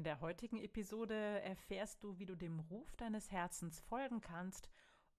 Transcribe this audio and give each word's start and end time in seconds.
In 0.00 0.04
der 0.04 0.22
heutigen 0.22 0.56
Episode 0.56 1.14
erfährst 1.42 2.02
du, 2.02 2.18
wie 2.18 2.24
du 2.24 2.34
dem 2.34 2.58
Ruf 2.58 2.96
deines 2.96 3.30
Herzens 3.30 3.80
folgen 3.80 4.22
kannst 4.22 4.70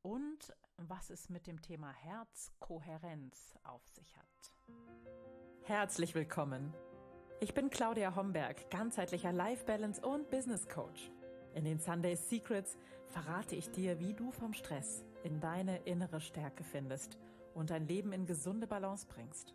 und 0.02 0.56
was 0.78 1.12
es 1.12 1.30
mit 1.30 1.46
dem 1.46 1.62
Thema 1.62 1.94
Herzkohärenz 1.94 3.54
auf 3.62 3.88
sich 3.90 4.18
hat. 4.18 4.52
Herzlich 5.66 6.16
willkommen. 6.16 6.74
Ich 7.42 7.54
bin 7.54 7.70
Claudia 7.70 8.16
Homberg, 8.16 8.72
ganzheitlicher 8.72 9.32
Life 9.32 9.66
Balance 9.66 10.02
und 10.02 10.32
Business 10.32 10.68
Coach. 10.68 11.12
In 11.54 11.64
den 11.64 11.78
Sunday 11.78 12.16
Secrets 12.16 12.76
verrate 13.06 13.56
ich 13.56 13.70
dir, 13.70 14.00
wie 14.00 14.16
du 14.16 14.32
vom 14.32 14.56
Stress 14.56 15.06
in 15.24 15.40
deine 15.40 15.78
innere 15.84 16.20
Stärke 16.20 16.64
findest 16.64 17.20
und 17.54 17.70
dein 17.70 17.88
Leben 17.88 18.14
in 18.14 18.26
gesunde 18.26 18.66
Balance 18.66 19.06
bringst. 19.08 19.54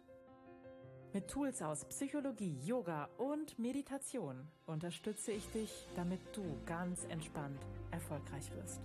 Mit 1.17 1.29
Tools 1.29 1.63
aus 1.63 1.87
Psychologie, 1.87 2.61
Yoga 2.63 3.09
und 3.17 3.59
Meditation 3.59 4.47
unterstütze 4.67 5.33
ich 5.33 5.49
dich, 5.49 5.89
damit 5.95 6.21
du 6.37 6.43
ganz 6.67 7.05
entspannt 7.05 7.59
erfolgreich 7.91 8.53
wirst. 8.53 8.83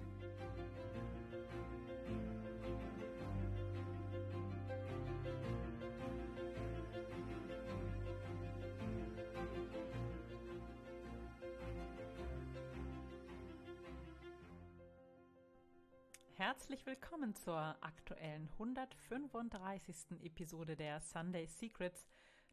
Herzlich 16.41 16.85
willkommen 16.87 17.35
zur 17.35 17.59
aktuellen 17.81 18.49
135. 18.53 20.23
Episode 20.23 20.75
der 20.75 20.99
Sunday 20.99 21.45
Secrets, 21.45 22.07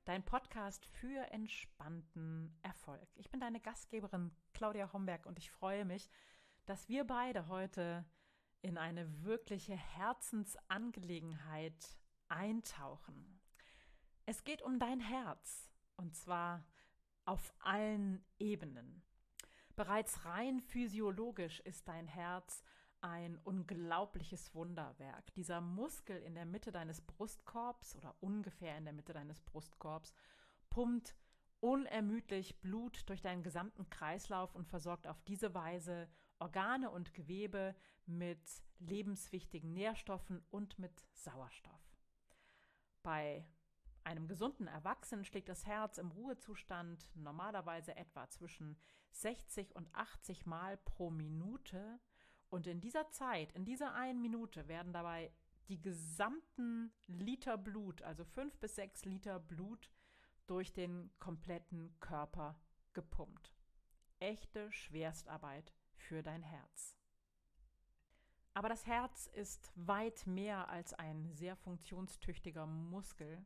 dein 0.08 0.24
Podcast 0.24 0.84
für 0.86 1.30
entspannten 1.32 2.56
Erfolg. 2.62 3.06
Ich 3.16 3.30
bin 3.30 3.40
deine 3.40 3.60
Gastgeberin 3.60 4.30
Claudia 4.54 4.90
Homberg 4.94 5.26
und 5.26 5.38
ich 5.38 5.50
freue 5.50 5.84
mich, 5.84 6.08
dass 6.64 6.88
wir 6.88 7.04
beide 7.04 7.48
heute 7.48 8.06
in 8.62 8.78
eine 8.78 9.24
wirkliche 9.24 9.76
Herzensangelegenheit 9.76 11.98
eintauchen. 12.28 13.38
Es 14.24 14.44
geht 14.44 14.62
um 14.62 14.78
dein 14.78 15.00
Herz 15.00 15.70
und 15.98 16.16
zwar 16.16 16.64
auf 17.26 17.52
allen 17.58 18.24
Ebenen. 18.38 19.02
Bereits 19.76 20.24
rein 20.24 20.62
physiologisch 20.62 21.60
ist 21.60 21.86
dein 21.86 22.08
Herz 22.08 22.64
ein 23.00 23.38
unglaubliches 23.44 24.54
Wunderwerk. 24.54 25.32
Dieser 25.34 25.60
Muskel 25.60 26.20
in 26.22 26.34
der 26.34 26.46
Mitte 26.46 26.72
deines 26.72 27.00
Brustkorbs 27.00 27.96
oder 27.96 28.14
ungefähr 28.20 28.76
in 28.76 28.84
der 28.84 28.92
Mitte 28.92 29.12
deines 29.12 29.40
Brustkorbs 29.40 30.12
pumpt 30.70 31.14
unermüdlich 31.60 32.60
Blut 32.60 33.08
durch 33.08 33.20
deinen 33.20 33.42
gesamten 33.42 33.88
Kreislauf 33.90 34.54
und 34.54 34.68
versorgt 34.68 35.06
auf 35.06 35.20
diese 35.22 35.54
Weise 35.54 36.08
Organe 36.38 36.90
und 36.90 37.14
Gewebe 37.14 37.74
mit 38.06 38.40
lebenswichtigen 38.78 39.72
Nährstoffen 39.72 40.44
und 40.50 40.78
mit 40.78 41.04
Sauerstoff. 41.12 41.96
Bei 43.02 43.44
einem 44.04 44.28
gesunden 44.28 44.68
Erwachsenen 44.68 45.24
schlägt 45.24 45.48
das 45.48 45.66
Herz 45.66 45.98
im 45.98 46.10
Ruhezustand 46.12 47.10
normalerweise 47.14 47.96
etwa 47.96 48.28
zwischen 48.30 48.78
60 49.10 49.74
und 49.74 49.92
80 49.94 50.46
Mal 50.46 50.76
pro 50.78 51.10
Minute 51.10 52.00
und 52.50 52.66
in 52.66 52.80
dieser 52.80 53.10
Zeit, 53.10 53.52
in 53.52 53.64
dieser 53.64 53.94
einen 53.94 54.20
Minute 54.20 54.68
werden 54.68 54.92
dabei 54.92 55.30
die 55.68 55.80
gesamten 55.80 56.92
Liter 57.06 57.58
Blut, 57.58 58.02
also 58.02 58.24
fünf 58.24 58.58
bis 58.58 58.74
sechs 58.74 59.04
Liter 59.04 59.38
Blut, 59.38 59.90
durch 60.46 60.72
den 60.72 61.10
kompletten 61.18 61.94
Körper 62.00 62.58
gepumpt. 62.94 63.52
Echte 64.18 64.72
Schwerstarbeit 64.72 65.74
für 65.94 66.22
dein 66.22 66.42
Herz. 66.42 66.96
Aber 68.54 68.68
das 68.68 68.86
Herz 68.86 69.28
ist 69.34 69.70
weit 69.76 70.26
mehr 70.26 70.68
als 70.68 70.94
ein 70.94 71.30
sehr 71.32 71.54
funktionstüchtiger 71.54 72.66
Muskel. 72.66 73.44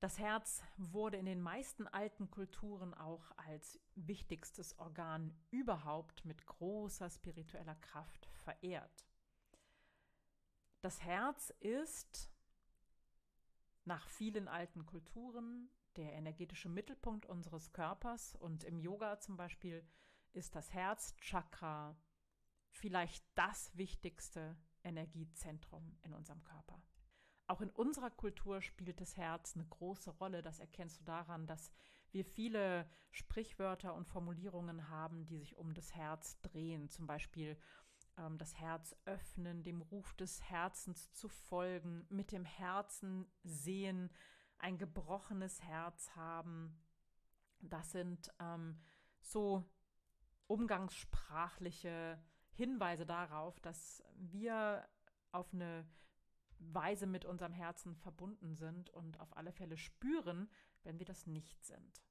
Das 0.00 0.16
Herz 0.20 0.62
wurde 0.76 1.16
in 1.16 1.26
den 1.26 1.40
meisten 1.40 1.88
alten 1.88 2.30
Kulturen 2.30 2.94
auch 2.94 3.32
als 3.36 3.80
wichtigstes 3.96 4.78
Organ 4.78 5.36
überhaupt 5.50 6.24
mit 6.24 6.46
großer 6.46 7.10
spiritueller 7.10 7.74
Kraft 7.74 8.26
verehrt. 8.26 9.08
Das 10.82 11.02
Herz 11.02 11.50
ist 11.58 12.30
nach 13.84 14.06
vielen 14.08 14.46
alten 14.46 14.86
Kulturen 14.86 15.68
der 15.96 16.12
energetische 16.12 16.68
Mittelpunkt 16.68 17.26
unseres 17.26 17.72
Körpers 17.72 18.36
und 18.36 18.62
im 18.62 18.78
Yoga 18.78 19.18
zum 19.18 19.36
Beispiel 19.36 19.84
ist 20.32 20.54
das 20.54 20.72
Herzchakra 20.72 21.96
vielleicht 22.70 23.24
das 23.34 23.76
wichtigste 23.76 24.56
Energiezentrum 24.84 25.98
in 26.02 26.14
unserem 26.14 26.44
Körper. 26.44 26.80
Auch 27.48 27.62
in 27.62 27.70
unserer 27.70 28.10
Kultur 28.10 28.60
spielt 28.60 29.00
das 29.00 29.16
Herz 29.16 29.56
eine 29.56 29.64
große 29.64 30.10
Rolle. 30.10 30.42
Das 30.42 30.60
erkennst 30.60 31.00
du 31.00 31.04
daran, 31.04 31.46
dass 31.46 31.72
wir 32.12 32.24
viele 32.24 32.86
Sprichwörter 33.10 33.94
und 33.94 34.06
Formulierungen 34.06 34.90
haben, 34.90 35.24
die 35.24 35.38
sich 35.38 35.56
um 35.56 35.72
das 35.72 35.94
Herz 35.94 36.38
drehen. 36.42 36.90
Zum 36.90 37.06
Beispiel 37.06 37.56
ähm, 38.18 38.36
das 38.36 38.54
Herz 38.60 38.94
öffnen, 39.06 39.62
dem 39.62 39.80
Ruf 39.80 40.12
des 40.14 40.42
Herzens 40.42 41.10
zu 41.14 41.28
folgen, 41.28 42.06
mit 42.10 42.32
dem 42.32 42.44
Herzen 42.44 43.26
sehen, 43.44 44.10
ein 44.58 44.76
gebrochenes 44.76 45.62
Herz 45.62 46.10
haben. 46.14 46.78
Das 47.60 47.92
sind 47.92 48.30
ähm, 48.40 48.78
so 49.20 49.64
umgangssprachliche 50.48 52.22
Hinweise 52.50 53.06
darauf, 53.06 53.58
dass 53.60 54.02
wir 54.16 54.86
auf 55.32 55.54
eine 55.54 55.86
Weise 56.58 57.06
mit 57.06 57.24
unserem 57.24 57.52
Herzen 57.52 57.94
verbunden 57.96 58.54
sind 58.54 58.90
und 58.90 59.20
auf 59.20 59.36
alle 59.36 59.52
Fälle 59.52 59.76
spüren, 59.76 60.48
wenn 60.82 60.98
wir 60.98 61.06
das 61.06 61.26
nicht 61.26 61.64
sind. 61.64 62.02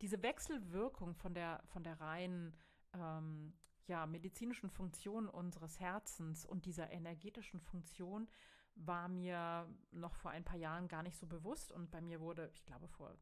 Diese 0.00 0.22
Wechselwirkung 0.22 1.14
von 1.14 1.34
der, 1.34 1.62
von 1.66 1.82
der 1.82 2.00
reinen 2.00 2.56
ähm, 2.94 3.52
ja, 3.86 4.06
medizinischen 4.06 4.70
Funktion 4.70 5.28
unseres 5.28 5.78
Herzens 5.80 6.46
und 6.46 6.64
dieser 6.64 6.90
energetischen 6.90 7.60
Funktion 7.60 8.28
war 8.74 9.08
mir 9.08 9.68
noch 9.90 10.14
vor 10.14 10.30
ein 10.30 10.44
paar 10.44 10.56
Jahren 10.56 10.88
gar 10.88 11.02
nicht 11.02 11.18
so 11.18 11.26
bewusst 11.26 11.72
und 11.72 11.90
bei 11.90 12.00
mir 12.00 12.20
wurde, 12.20 12.50
ich 12.54 12.64
glaube 12.64 12.88
vor 12.88 13.14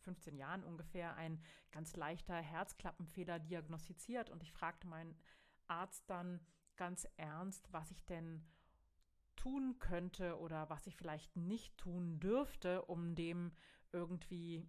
15 0.00 0.36
Jahren 0.36 0.64
ungefähr, 0.64 1.14
ein 1.16 1.40
ganz 1.70 1.94
leichter 1.96 2.36
Herzklappenfehler 2.36 3.38
diagnostiziert 3.38 4.30
und 4.30 4.42
ich 4.42 4.52
fragte 4.52 4.86
meinen 4.86 5.16
Arzt 5.66 6.08
dann 6.08 6.40
ganz 6.76 7.06
ernst, 7.16 7.70
was 7.72 7.90
ich 7.90 8.04
denn 8.06 8.44
tun 9.38 9.78
könnte 9.78 10.36
oder 10.38 10.68
was 10.68 10.86
ich 10.88 10.96
vielleicht 10.96 11.36
nicht 11.36 11.78
tun 11.78 12.18
dürfte, 12.18 12.82
um 12.82 13.14
dem 13.14 13.52
irgendwie 13.92 14.68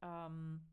ähm, 0.00 0.66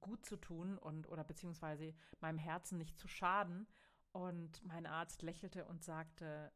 gut 0.00 0.26
zu 0.26 0.36
tun 0.36 0.76
und 0.76 1.08
oder 1.08 1.22
beziehungsweise 1.22 1.94
meinem 2.20 2.38
Herzen 2.38 2.76
nicht 2.76 2.98
zu 2.98 3.06
schaden. 3.06 3.68
Und 4.12 4.64
mein 4.64 4.86
Arzt 4.86 5.22
lächelte 5.22 5.64
und 5.66 5.84
sagte, 5.84 6.50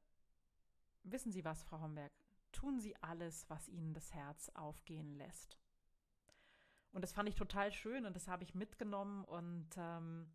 wissen 1.04 1.30
Sie 1.30 1.44
was, 1.44 1.62
Frau 1.62 1.80
Homberg, 1.80 2.12
tun 2.50 2.80
Sie 2.80 2.96
alles, 3.00 3.48
was 3.48 3.68
Ihnen 3.68 3.94
das 3.94 4.12
Herz 4.12 4.50
aufgehen 4.54 5.14
lässt. 5.14 5.56
Und 6.90 7.02
das 7.02 7.12
fand 7.12 7.28
ich 7.28 7.36
total 7.36 7.70
schön 7.70 8.06
und 8.06 8.16
das 8.16 8.26
habe 8.26 8.42
ich 8.42 8.54
mitgenommen 8.54 9.24
und 9.24 9.68
ähm, 9.76 10.32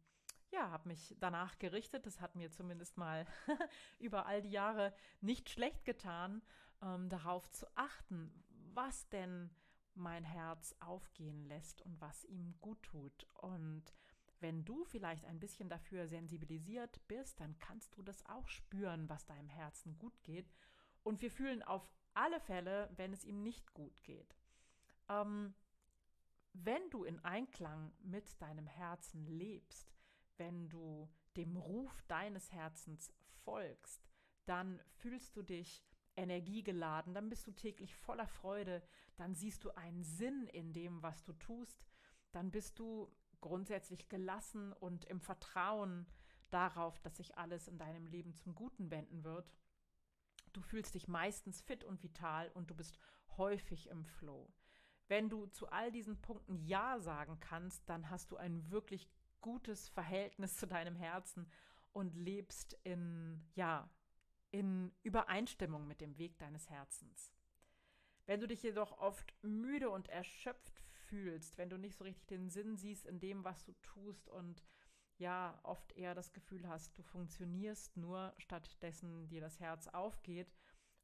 ja, 0.52 0.70
habe 0.72 0.88
mich 0.88 1.16
danach 1.20 1.58
gerichtet. 1.60 2.06
Das 2.06 2.22
hat 2.22 2.36
mir 2.36 2.52
zumindest 2.52 2.98
mal 2.98 3.26
über 4.00 4.26
all 4.26 4.42
die 4.42 4.52
Jahre 4.52 4.94
nicht 5.22 5.50
schlecht 5.50 5.86
getan, 5.86 6.42
ähm, 6.82 7.10
darauf 7.10 7.50
zu 7.52 7.68
achten, 7.76 8.32
was 8.74 9.10
denn 9.10 9.50
mein 9.96 10.24
Herz 10.24 10.76
aufgehen 10.80 11.46
lässt 11.46 11.82
und 11.82 12.00
was 12.00 12.24
ihm 12.26 12.56
gut 12.62 12.82
tut. 12.84 13.28
Und 13.34 13.94
wenn 14.40 14.64
du 14.64 14.86
vielleicht 14.86 15.26
ein 15.26 15.40
bisschen 15.40 15.70
dafür 15.70 16.08
sensibilisiert 16.08 17.06
bist, 17.08 17.40
dann 17.40 17.58
kannst 17.60 17.96
du 17.96 18.02
das 18.02 18.26
auch 18.26 18.48
spüren, 18.48 19.10
was 19.10 19.26
deinem 19.26 19.50
Herzen 19.50 19.98
gut 19.98 20.24
geht. 20.24 20.54
Und 21.04 21.22
wir 21.22 21.32
fühlen 21.32 21.64
auf 21.64 21.90
alle 22.14 22.40
Fälle, 22.40 22.90
wenn 22.96 23.14
es 23.14 23.26
ihm 23.26 23.44
nicht 23.44 23.74
gut 23.74 24.04
geht. 24.04 24.36
Ähm, 25.10 25.54
wenn 26.54 26.90
du 26.90 27.04
in 27.04 27.24
Einklang 27.24 27.92
mit 28.02 28.42
deinem 28.42 28.68
Herzen 28.68 29.26
lebst, 29.26 29.99
wenn 30.40 30.70
du 30.70 31.10
dem 31.38 31.56
Ruf 31.58 32.02
deines 32.08 32.52
Herzens 32.52 33.14
folgst, 33.44 34.10
dann 34.46 34.82
fühlst 34.96 35.36
du 35.36 35.44
dich 35.44 35.84
energiegeladen, 36.16 37.14
dann 37.14 37.30
bist 37.30 37.48
du 37.48 37.52
täglich 37.52 37.96
voller 37.96 38.28
Freude, 38.28 38.82
dann 39.16 39.36
siehst 39.36 39.64
du 39.64 39.72
einen 39.72 40.04
Sinn 40.04 40.48
in 40.48 40.74
dem, 40.74 41.02
was 41.04 41.24
du 41.24 41.34
tust, 41.34 41.86
dann 42.32 42.52
bist 42.52 42.80
du 42.80 43.12
grundsätzlich 43.42 44.10
gelassen 44.10 44.74
und 44.74 45.06
im 45.06 45.22
Vertrauen 45.22 46.08
darauf, 46.50 47.00
dass 47.00 47.18
sich 47.18 47.38
alles 47.38 47.68
in 47.68 47.78
deinem 47.78 48.06
Leben 48.06 48.34
zum 48.34 48.56
Guten 48.56 48.92
wenden 48.92 49.24
wird. 49.24 49.54
Du 50.52 50.62
fühlst 50.62 50.96
dich 50.96 51.08
meistens 51.08 51.62
fit 51.62 51.84
und 51.84 52.02
vital 52.04 52.50
und 52.54 52.70
du 52.70 52.76
bist 52.76 52.98
häufig 53.38 53.88
im 53.90 54.04
Flow. 54.04 54.52
Wenn 55.08 55.30
du 55.30 55.48
zu 55.48 55.70
all 55.70 55.92
diesen 55.92 56.22
Punkten 56.22 56.56
Ja 56.56 57.00
sagen 57.00 57.40
kannst, 57.40 57.88
dann 57.90 58.10
hast 58.10 58.32
du 58.32 58.38
ein 58.38 58.70
wirklich 58.70 59.10
gutes 59.42 59.90
Verhältnis 59.90 60.58
zu 60.58 60.68
deinem 60.68 60.96
Herzen 60.96 61.50
und 61.92 62.16
lebst 62.16 62.74
in, 62.84 63.42
ja, 63.56 63.90
in 64.52 64.92
Übereinstimmung 65.04 65.88
mit 65.88 66.02
dem 66.02 66.18
Weg 66.18 66.38
deines 66.40 66.70
Herzens. 66.70 67.34
Wenn 68.26 68.40
du 68.40 68.48
dich 68.48 68.62
jedoch 68.62 68.98
oft 69.00 69.34
müde 69.42 69.90
und 69.90 70.08
erschöpft 70.10 70.80
fühlst, 71.08 71.58
wenn 71.58 71.70
du 71.70 71.78
nicht 71.78 71.96
so 71.96 72.04
richtig 72.04 72.28
den 72.28 72.50
Sinn 72.50 72.78
siehst 72.78 73.06
in 73.06 73.20
dem, 73.20 73.44
was 73.44 73.64
du 73.64 73.74
tust 73.82 74.30
und 74.30 74.64
ja, 75.18 75.60
oft 75.64 75.92
eher 75.94 76.16
das 76.16 76.32
Gefühl 76.32 76.68
hast, 76.68 76.98
du 76.98 77.04
funktionierst 77.04 77.98
nur, 77.98 78.34
stattdessen 78.38 79.28
dir 79.28 79.42
das 79.42 79.60
Herz 79.60 79.88
aufgeht 79.88 80.56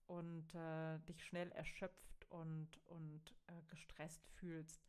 und 0.06 0.56
äh, 0.56 1.00
dich 1.00 1.24
schnell 1.24 1.52
erschöpft 1.52 2.26
und, 2.30 2.70
und 2.86 3.36
äh, 3.48 3.62
gestresst 3.68 4.26
fühlst, 4.30 4.82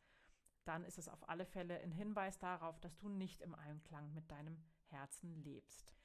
dann 0.67 0.83
ist 0.83 0.97
es 0.97 1.07
auf 1.07 1.29
alle 1.29 1.45
Fälle 1.45 1.79
ein 1.79 1.91
Hinweis 1.91 2.39
darauf, 2.39 2.79
dass 2.79 2.97
du 2.97 3.09
nicht 3.09 3.41
im 3.41 3.55
Einklang 3.55 4.13
mit 4.13 4.29
deinem 4.31 4.57
Herzen 4.89 5.35
lebst. 5.43 5.95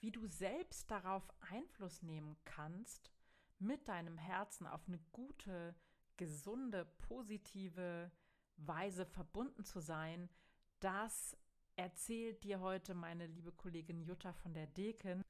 Wie 0.00 0.10
du 0.10 0.26
selbst 0.26 0.90
darauf 0.90 1.28
Einfluss 1.50 2.02
nehmen 2.02 2.36
kannst, 2.44 3.12
mit 3.58 3.88
deinem 3.88 4.18
Herzen 4.18 4.66
auf 4.66 4.86
eine 4.86 4.98
gute, 5.12 5.74
gesunde, 6.16 6.84
positive 6.98 8.10
Weise 8.56 9.06
verbunden 9.06 9.64
zu 9.64 9.80
sein, 9.80 10.28
das 10.80 11.36
erzählt 11.76 12.42
dir 12.44 12.60
heute 12.60 12.94
meine 12.94 13.26
liebe 13.26 13.52
Kollegin 13.52 14.00
Jutta 14.00 14.32
von 14.32 14.52
der 14.52 14.66
Deken, 14.66 15.22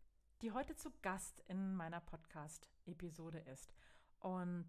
die 0.43 0.53
heute 0.53 0.77
zu 0.77 0.91
Gast 1.03 1.41
in 1.49 1.75
meiner 1.75 2.01
Podcast-Episode 2.01 3.39
ist. 3.41 3.75
Und 4.21 4.67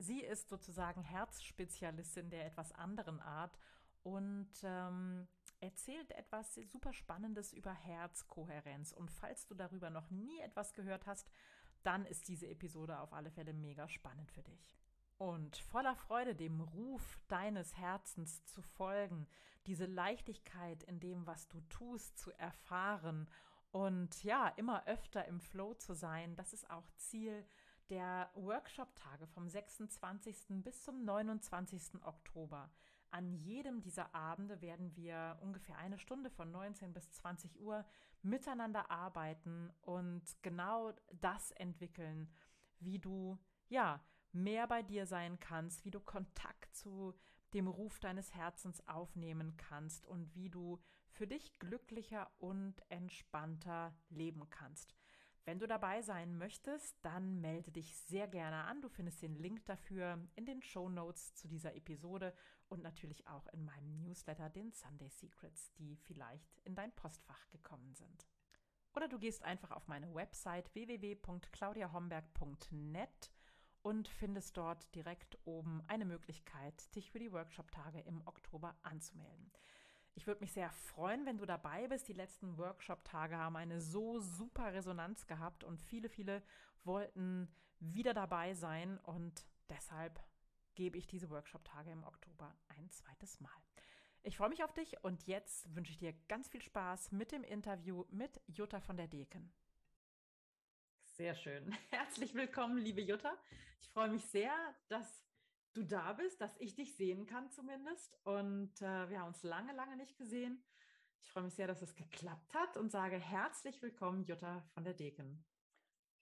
sie 0.00 0.20
ist 0.20 0.48
sozusagen 0.48 1.02
Herzspezialistin 1.02 2.30
der 2.30 2.46
etwas 2.46 2.72
anderen 2.72 3.20
Art 3.20 3.58
und 4.02 4.50
ähm, 4.62 5.28
erzählt 5.60 6.10
etwas 6.12 6.54
super 6.54 6.92
Spannendes 6.92 7.52
über 7.52 7.72
Herzkohärenz. 7.72 8.92
Und 8.92 9.10
falls 9.10 9.46
du 9.46 9.54
darüber 9.54 9.90
noch 9.90 10.10
nie 10.10 10.40
etwas 10.40 10.72
gehört 10.72 11.06
hast, 11.06 11.30
dann 11.82 12.06
ist 12.06 12.28
diese 12.28 12.48
Episode 12.48 12.98
auf 12.98 13.12
alle 13.12 13.30
Fälle 13.30 13.52
mega 13.52 13.88
spannend 13.88 14.30
für 14.32 14.42
dich. 14.42 14.76
Und 15.18 15.58
voller 15.58 15.96
Freude 15.96 16.34
dem 16.34 16.62
Ruf 16.62 17.18
deines 17.28 17.76
Herzens 17.76 18.44
zu 18.46 18.62
folgen, 18.62 19.26
diese 19.66 19.84
Leichtigkeit 19.84 20.82
in 20.84 20.98
dem, 20.98 21.26
was 21.26 21.46
du 21.48 21.60
tust, 21.68 22.18
zu 22.18 22.32
erfahren 22.38 23.28
und 23.70 24.24
ja, 24.24 24.48
immer 24.56 24.86
öfter 24.86 25.26
im 25.26 25.40
Flow 25.40 25.74
zu 25.74 25.94
sein, 25.94 26.34
das 26.36 26.52
ist 26.52 26.68
auch 26.70 26.90
Ziel 26.96 27.44
der 27.90 28.30
Workshop-Tage 28.34 29.26
vom 29.26 29.48
26. 29.48 30.62
bis 30.62 30.84
zum 30.84 31.04
29. 31.04 32.02
Oktober. 32.04 32.70
An 33.10 33.32
jedem 33.32 33.82
dieser 33.82 34.14
Abende 34.14 34.60
werden 34.60 34.94
wir 34.94 35.36
ungefähr 35.42 35.76
eine 35.76 35.98
Stunde 35.98 36.30
von 36.30 36.50
19 36.52 36.92
bis 36.94 37.10
20 37.10 37.58
Uhr 37.60 37.84
miteinander 38.22 38.90
arbeiten 38.90 39.72
und 39.82 40.22
genau 40.42 40.92
das 41.20 41.50
entwickeln, 41.52 42.32
wie 42.78 43.00
du 43.00 43.36
ja 43.68 44.00
mehr 44.32 44.68
bei 44.68 44.82
dir 44.82 45.06
sein 45.06 45.40
kannst, 45.40 45.84
wie 45.84 45.90
du 45.90 45.98
Kontakt 45.98 46.74
zu 46.76 47.14
dem 47.52 47.66
Ruf 47.66 47.98
deines 47.98 48.32
Herzens 48.32 48.86
aufnehmen 48.86 49.56
kannst 49.56 50.06
und 50.06 50.32
wie 50.36 50.48
du 50.48 50.80
für 51.10 51.26
dich 51.26 51.58
glücklicher 51.58 52.30
und 52.38 52.80
entspannter 52.88 53.92
leben 54.08 54.48
kannst. 54.50 54.94
Wenn 55.44 55.58
du 55.58 55.66
dabei 55.66 56.02
sein 56.02 56.36
möchtest, 56.36 56.96
dann 57.02 57.40
melde 57.40 57.72
dich 57.72 57.96
sehr 57.96 58.28
gerne 58.28 58.64
an. 58.64 58.82
Du 58.82 58.88
findest 58.88 59.22
den 59.22 59.34
Link 59.34 59.64
dafür 59.66 60.18
in 60.36 60.44
den 60.44 60.62
Show 60.62 60.88
Notes 60.88 61.34
zu 61.34 61.48
dieser 61.48 61.74
Episode 61.74 62.34
und 62.68 62.82
natürlich 62.82 63.26
auch 63.26 63.48
in 63.48 63.64
meinem 63.64 64.00
Newsletter, 64.00 64.50
den 64.50 64.72
Sunday 64.72 65.08
Secrets, 65.08 65.72
die 65.74 65.96
vielleicht 65.96 66.60
in 66.60 66.74
dein 66.74 66.94
Postfach 66.94 67.48
gekommen 67.50 67.94
sind. 67.94 68.26
Oder 68.94 69.08
du 69.08 69.18
gehst 69.18 69.42
einfach 69.42 69.70
auf 69.70 69.88
meine 69.88 70.14
Website 70.14 70.74
www.claudiahomberg.net 70.74 73.30
und 73.82 74.08
findest 74.08 74.56
dort 74.56 74.94
direkt 74.94 75.38
oben 75.44 75.82
eine 75.86 76.04
Möglichkeit, 76.04 76.94
dich 76.94 77.10
für 77.10 77.18
die 77.18 77.32
Workshop-Tage 77.32 78.00
im 78.00 78.20
Oktober 78.26 78.76
anzumelden. 78.82 79.50
Ich 80.14 80.26
würde 80.26 80.40
mich 80.40 80.52
sehr 80.52 80.70
freuen, 80.70 81.24
wenn 81.26 81.38
du 81.38 81.46
dabei 81.46 81.88
bist. 81.88 82.08
Die 82.08 82.12
letzten 82.12 82.58
Workshop-Tage 82.58 83.36
haben 83.36 83.56
eine 83.56 83.80
so 83.80 84.20
super 84.20 84.72
Resonanz 84.72 85.26
gehabt 85.26 85.64
und 85.64 85.80
viele, 85.80 86.08
viele 86.08 86.42
wollten 86.84 87.48
wieder 87.78 88.14
dabei 88.14 88.54
sein 88.54 88.98
und 88.98 89.46
deshalb 89.68 90.20
gebe 90.74 90.98
ich 90.98 91.06
diese 91.06 91.30
Workshop-Tage 91.30 91.90
im 91.90 92.04
Oktober 92.04 92.54
ein 92.68 92.90
zweites 92.90 93.40
Mal. 93.40 93.50
Ich 94.22 94.36
freue 94.36 94.50
mich 94.50 94.62
auf 94.62 94.72
dich 94.74 95.02
und 95.02 95.26
jetzt 95.26 95.74
wünsche 95.74 95.92
ich 95.92 95.98
dir 95.98 96.12
ganz 96.28 96.48
viel 96.48 96.60
Spaß 96.60 97.12
mit 97.12 97.32
dem 97.32 97.42
Interview 97.42 98.04
mit 98.10 98.40
Jutta 98.46 98.80
von 98.80 98.96
der 98.96 99.08
Deken. 99.08 99.50
Sehr 101.04 101.34
schön. 101.34 101.72
Herzlich 101.90 102.34
willkommen, 102.34 102.78
liebe 102.78 103.00
Jutta. 103.00 103.34
Ich 103.80 103.88
freue 103.88 104.10
mich 104.10 104.24
sehr, 104.26 104.52
dass 104.88 105.24
du 105.72 105.84
da 105.84 106.12
bist, 106.12 106.40
dass 106.40 106.56
ich 106.58 106.74
dich 106.74 106.96
sehen 106.96 107.26
kann 107.26 107.50
zumindest. 107.50 108.18
Und 108.24 108.80
äh, 108.82 109.08
wir 109.08 109.20
haben 109.20 109.28
uns 109.28 109.42
lange, 109.42 109.72
lange 109.72 109.96
nicht 109.96 110.16
gesehen. 110.16 110.62
Ich 111.22 111.30
freue 111.30 111.44
mich 111.44 111.54
sehr, 111.54 111.66
dass 111.66 111.82
es 111.82 111.94
geklappt 111.94 112.54
hat 112.54 112.76
und 112.76 112.90
sage 112.90 113.18
herzlich 113.18 113.80
willkommen, 113.82 114.24
Jutta 114.24 114.62
von 114.74 114.84
der 114.84 114.94
Deken. 114.94 115.44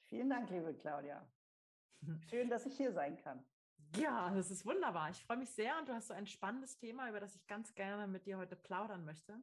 Vielen 0.06 0.28
Dank, 0.28 0.50
liebe 0.50 0.74
Claudia. 0.74 1.26
Schön, 2.28 2.48
dass 2.48 2.66
ich 2.66 2.76
hier 2.76 2.92
sein 2.92 3.16
kann. 3.16 3.44
Ja, 3.96 4.34
das 4.34 4.50
ist 4.50 4.66
wunderbar. 4.66 5.08
Ich 5.08 5.24
freue 5.24 5.38
mich 5.38 5.48
sehr 5.48 5.78
und 5.78 5.88
du 5.88 5.94
hast 5.94 6.08
so 6.08 6.14
ein 6.14 6.26
spannendes 6.26 6.76
Thema, 6.76 7.08
über 7.08 7.20
das 7.20 7.34
ich 7.34 7.46
ganz 7.46 7.74
gerne 7.74 8.06
mit 8.06 8.26
dir 8.26 8.36
heute 8.36 8.54
plaudern 8.54 9.06
möchte. 9.06 9.42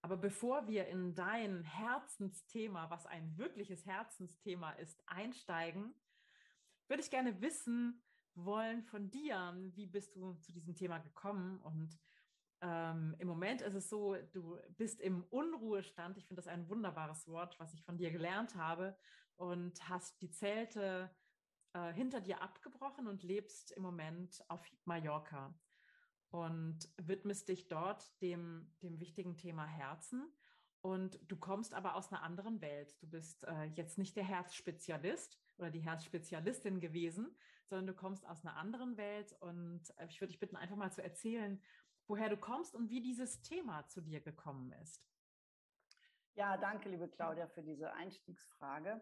Aber 0.00 0.16
bevor 0.16 0.66
wir 0.66 0.86
in 0.86 1.14
dein 1.14 1.62
Herzensthema, 1.62 2.88
was 2.88 3.04
ein 3.04 3.36
wirkliches 3.36 3.84
Herzensthema 3.84 4.72
ist, 4.72 5.02
einsteigen, 5.06 5.94
würde 6.88 7.02
ich 7.02 7.10
gerne 7.10 7.40
wissen, 7.42 8.02
wollen 8.34 8.82
von 8.82 9.10
dir. 9.10 9.54
Wie 9.74 9.86
bist 9.86 10.16
du 10.16 10.34
zu 10.34 10.52
diesem 10.52 10.74
Thema 10.74 10.98
gekommen? 10.98 11.58
Und 11.60 11.98
ähm, 12.60 13.14
im 13.18 13.28
Moment 13.28 13.60
ist 13.60 13.74
es 13.74 13.88
so, 13.88 14.16
du 14.32 14.58
bist 14.76 15.00
im 15.00 15.24
Unruhestand. 15.24 16.16
Ich 16.18 16.26
finde 16.26 16.40
das 16.42 16.48
ein 16.48 16.68
wunderbares 16.68 17.28
Wort, 17.28 17.58
was 17.58 17.74
ich 17.74 17.82
von 17.82 17.96
dir 17.96 18.10
gelernt 18.10 18.54
habe. 18.54 18.96
Und 19.36 19.88
hast 19.88 20.20
die 20.22 20.30
Zelte 20.30 21.10
äh, 21.72 21.92
hinter 21.92 22.20
dir 22.20 22.42
abgebrochen 22.42 23.08
und 23.08 23.22
lebst 23.22 23.72
im 23.72 23.82
Moment 23.82 24.44
auf 24.48 24.64
Mallorca 24.84 25.54
und 26.30 26.88
widmest 26.96 27.48
dich 27.48 27.68
dort 27.68 28.20
dem, 28.22 28.72
dem 28.82 29.00
wichtigen 29.00 29.36
Thema 29.36 29.66
Herzen. 29.66 30.32
Und 30.80 31.20
du 31.30 31.36
kommst 31.36 31.74
aber 31.74 31.94
aus 31.94 32.10
einer 32.10 32.22
anderen 32.22 32.60
Welt. 32.60 33.00
Du 33.00 33.08
bist 33.08 33.44
äh, 33.44 33.64
jetzt 33.74 33.98
nicht 33.98 34.16
der 34.16 34.24
Herzspezialist 34.24 35.41
oder 35.58 35.70
die 35.70 35.80
Herzspezialistin 35.80 36.80
gewesen, 36.80 37.34
sondern 37.66 37.86
du 37.86 37.94
kommst 37.94 38.26
aus 38.26 38.44
einer 38.44 38.56
anderen 38.56 38.96
Welt. 38.96 39.34
Und 39.40 39.82
äh, 39.98 40.06
ich 40.06 40.20
würde 40.20 40.32
dich 40.32 40.40
bitten, 40.40 40.56
einfach 40.56 40.76
mal 40.76 40.92
zu 40.92 41.02
erzählen, 41.02 41.62
woher 42.06 42.28
du 42.28 42.36
kommst 42.36 42.74
und 42.74 42.90
wie 42.90 43.00
dieses 43.00 43.42
Thema 43.42 43.86
zu 43.88 44.00
dir 44.00 44.20
gekommen 44.20 44.72
ist. 44.82 45.02
Ja, 46.34 46.56
danke, 46.56 46.88
liebe 46.88 47.08
Claudia, 47.08 47.46
für 47.48 47.62
diese 47.62 47.92
Einstiegsfrage. 47.92 49.00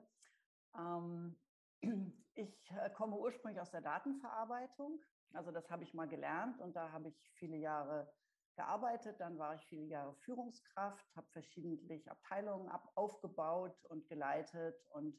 Ähm, 0.76 1.36
ich 2.34 2.70
äh, 2.72 2.90
komme 2.90 3.16
ursprünglich 3.16 3.60
aus 3.60 3.70
der 3.70 3.80
Datenverarbeitung. 3.80 5.00
Also 5.32 5.52
das 5.52 5.70
habe 5.70 5.84
ich 5.84 5.94
mal 5.94 6.08
gelernt 6.08 6.60
und 6.60 6.74
da 6.74 6.90
habe 6.90 7.08
ich 7.08 7.30
viele 7.34 7.56
Jahre 7.56 8.12
gearbeitet. 8.56 9.20
Dann 9.20 9.38
war 9.38 9.54
ich 9.54 9.64
viele 9.66 9.84
Jahre 9.84 10.14
Führungskraft, 10.16 11.06
habe 11.14 11.28
verschiedentlich 11.30 12.10
Abteilungen 12.10 12.68
ab, 12.68 12.90
aufgebaut 12.96 13.84
und 13.84 14.08
geleitet 14.08 14.76
und 14.88 15.16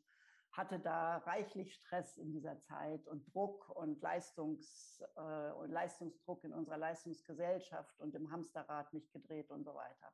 hatte 0.51 0.79
da 0.79 1.17
reichlich 1.17 1.73
Stress 1.73 2.17
in 2.17 2.31
dieser 2.31 2.59
Zeit 2.61 3.07
und 3.07 3.33
Druck 3.33 3.69
und, 3.69 4.01
Leistungs, 4.01 5.01
äh, 5.15 5.51
und 5.51 5.71
Leistungsdruck 5.71 6.43
in 6.43 6.53
unserer 6.53 6.77
Leistungsgesellschaft 6.77 7.99
und 7.99 8.13
im 8.15 8.31
Hamsterrad 8.31 8.91
mich 8.93 9.11
gedreht 9.11 9.49
und 9.49 9.63
so 9.63 9.73
weiter. 9.73 10.11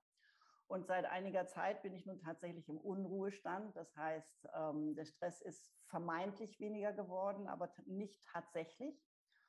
Und 0.67 0.85
seit 0.85 1.05
einiger 1.05 1.47
Zeit 1.47 1.81
bin 1.81 1.93
ich 1.93 2.05
nun 2.05 2.19
tatsächlich 2.19 2.67
im 2.67 2.77
Unruhestand. 2.77 3.75
Das 3.75 3.95
heißt, 3.95 4.47
ähm, 4.53 4.95
der 4.95 5.05
Stress 5.05 5.41
ist 5.41 5.71
vermeintlich 5.87 6.59
weniger 6.59 6.91
geworden, 6.91 7.47
aber 7.47 7.71
nicht 7.85 8.21
tatsächlich. 8.25 9.01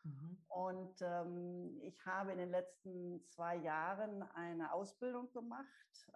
Mhm. 0.04 0.38
Und 0.47 1.02
ähm, 1.02 1.80
ich 1.83 2.07
habe 2.07 2.33
in 2.33 2.38
den 2.38 2.50
letzten 2.50 3.25
zwei 3.26 3.57
Jahren 3.57 4.23
eine 4.23 4.73
Ausbildung 4.73 5.30
gemacht. 5.33 5.68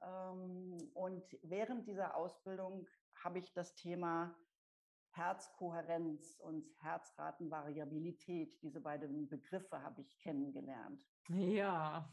Ähm, 0.02 0.79
und 0.95 1.37
während 1.43 1.88
dieser 1.88 2.17
Ausbildung 2.17 2.87
habe 3.25 3.41
ich 3.41 3.52
das 3.52 3.75
Thema 3.75 4.35
Herzkohärenz 5.12 6.38
und 6.40 6.66
Herzratenvariabilität. 6.81 8.61
Diese 8.62 8.81
beiden 8.81 9.28
Begriffe 9.28 9.83
habe 9.83 10.00
ich 10.00 10.19
kennengelernt. 10.19 11.00
Ja. 11.28 12.09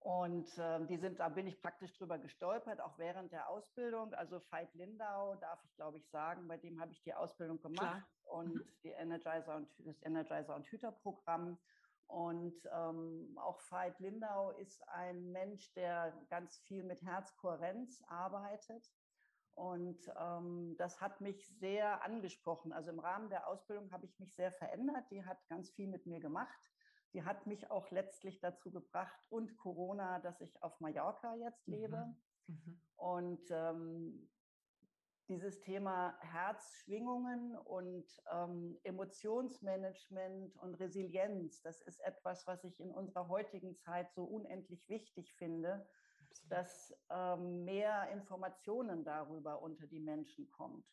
Und 0.00 0.56
äh, 0.58 0.86
die 0.86 0.96
sind, 0.96 1.18
da 1.18 1.28
bin 1.28 1.46
ich 1.46 1.60
praktisch 1.60 1.92
drüber 1.94 2.18
gestolpert, 2.18 2.80
auch 2.80 2.98
während 2.98 3.32
der 3.32 3.48
Ausbildung. 3.48 4.14
Also 4.14 4.40
Veit 4.50 4.72
Lindau, 4.74 5.34
darf 5.36 5.62
ich 5.64 5.74
glaube 5.74 5.98
ich 5.98 6.08
sagen, 6.08 6.46
bei 6.46 6.56
dem 6.56 6.80
habe 6.80 6.92
ich 6.92 7.02
die 7.02 7.14
Ausbildung 7.14 7.60
gemacht 7.60 8.06
Klar. 8.22 8.40
und 8.40 8.54
mhm. 8.54 8.64
die 8.84 8.90
Energizer 8.90 9.56
und 9.56 9.68
das 9.78 10.00
Energizer 10.02 10.54
und 10.54 10.66
Hüter 10.68 10.92
Programm. 10.92 11.58
Und 12.06 12.54
ähm, 12.72 13.36
auch 13.36 13.60
Veit 13.70 13.98
Lindau 13.98 14.52
ist 14.52 14.88
ein 14.88 15.30
Mensch, 15.30 15.72
der 15.74 16.14
ganz 16.30 16.56
viel 16.60 16.84
mit 16.84 17.02
Herzkohärenz 17.02 18.02
arbeitet. 18.08 18.90
Und 19.58 19.98
ähm, 20.16 20.76
das 20.78 21.00
hat 21.00 21.20
mich 21.20 21.48
sehr 21.58 22.04
angesprochen. 22.04 22.72
Also 22.72 22.90
im 22.90 23.00
Rahmen 23.00 23.28
der 23.28 23.48
Ausbildung 23.48 23.90
habe 23.90 24.06
ich 24.06 24.16
mich 24.20 24.32
sehr 24.36 24.52
verändert. 24.52 25.10
Die 25.10 25.24
hat 25.24 25.48
ganz 25.48 25.70
viel 25.72 25.88
mit 25.88 26.06
mir 26.06 26.20
gemacht. 26.20 26.70
Die 27.12 27.24
hat 27.24 27.44
mich 27.48 27.68
auch 27.68 27.90
letztlich 27.90 28.38
dazu 28.38 28.70
gebracht 28.70 29.18
und 29.30 29.56
Corona, 29.56 30.20
dass 30.20 30.40
ich 30.40 30.62
auf 30.62 30.78
Mallorca 30.78 31.34
jetzt 31.34 31.66
lebe. 31.66 32.14
Mhm. 32.46 32.54
Mhm. 32.54 32.80
Und 32.94 33.50
ähm, 33.50 34.30
dieses 35.28 35.60
Thema 35.60 36.16
Herzschwingungen 36.20 37.56
und 37.56 38.06
ähm, 38.32 38.78
Emotionsmanagement 38.84 40.56
und 40.56 40.74
Resilienz, 40.76 41.62
das 41.62 41.82
ist 41.82 41.98
etwas, 42.04 42.46
was 42.46 42.62
ich 42.62 42.78
in 42.78 42.92
unserer 42.92 43.26
heutigen 43.26 43.76
Zeit 43.76 44.12
so 44.12 44.22
unendlich 44.22 44.88
wichtig 44.88 45.34
finde. 45.34 45.84
Dass 46.48 46.94
ähm, 47.10 47.64
mehr 47.64 48.10
Informationen 48.10 49.04
darüber 49.04 49.62
unter 49.62 49.86
die 49.86 50.00
Menschen 50.00 50.50
kommt. 50.50 50.86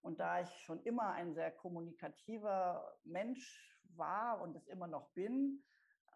Und 0.00 0.20
da 0.20 0.40
ich 0.40 0.50
schon 0.60 0.82
immer 0.82 1.12
ein 1.12 1.34
sehr 1.34 1.50
kommunikativer 1.50 2.96
Mensch 3.04 3.80
war 3.96 4.40
und 4.40 4.54
es 4.54 4.66
immer 4.68 4.86
noch 4.86 5.08
bin, 5.10 5.64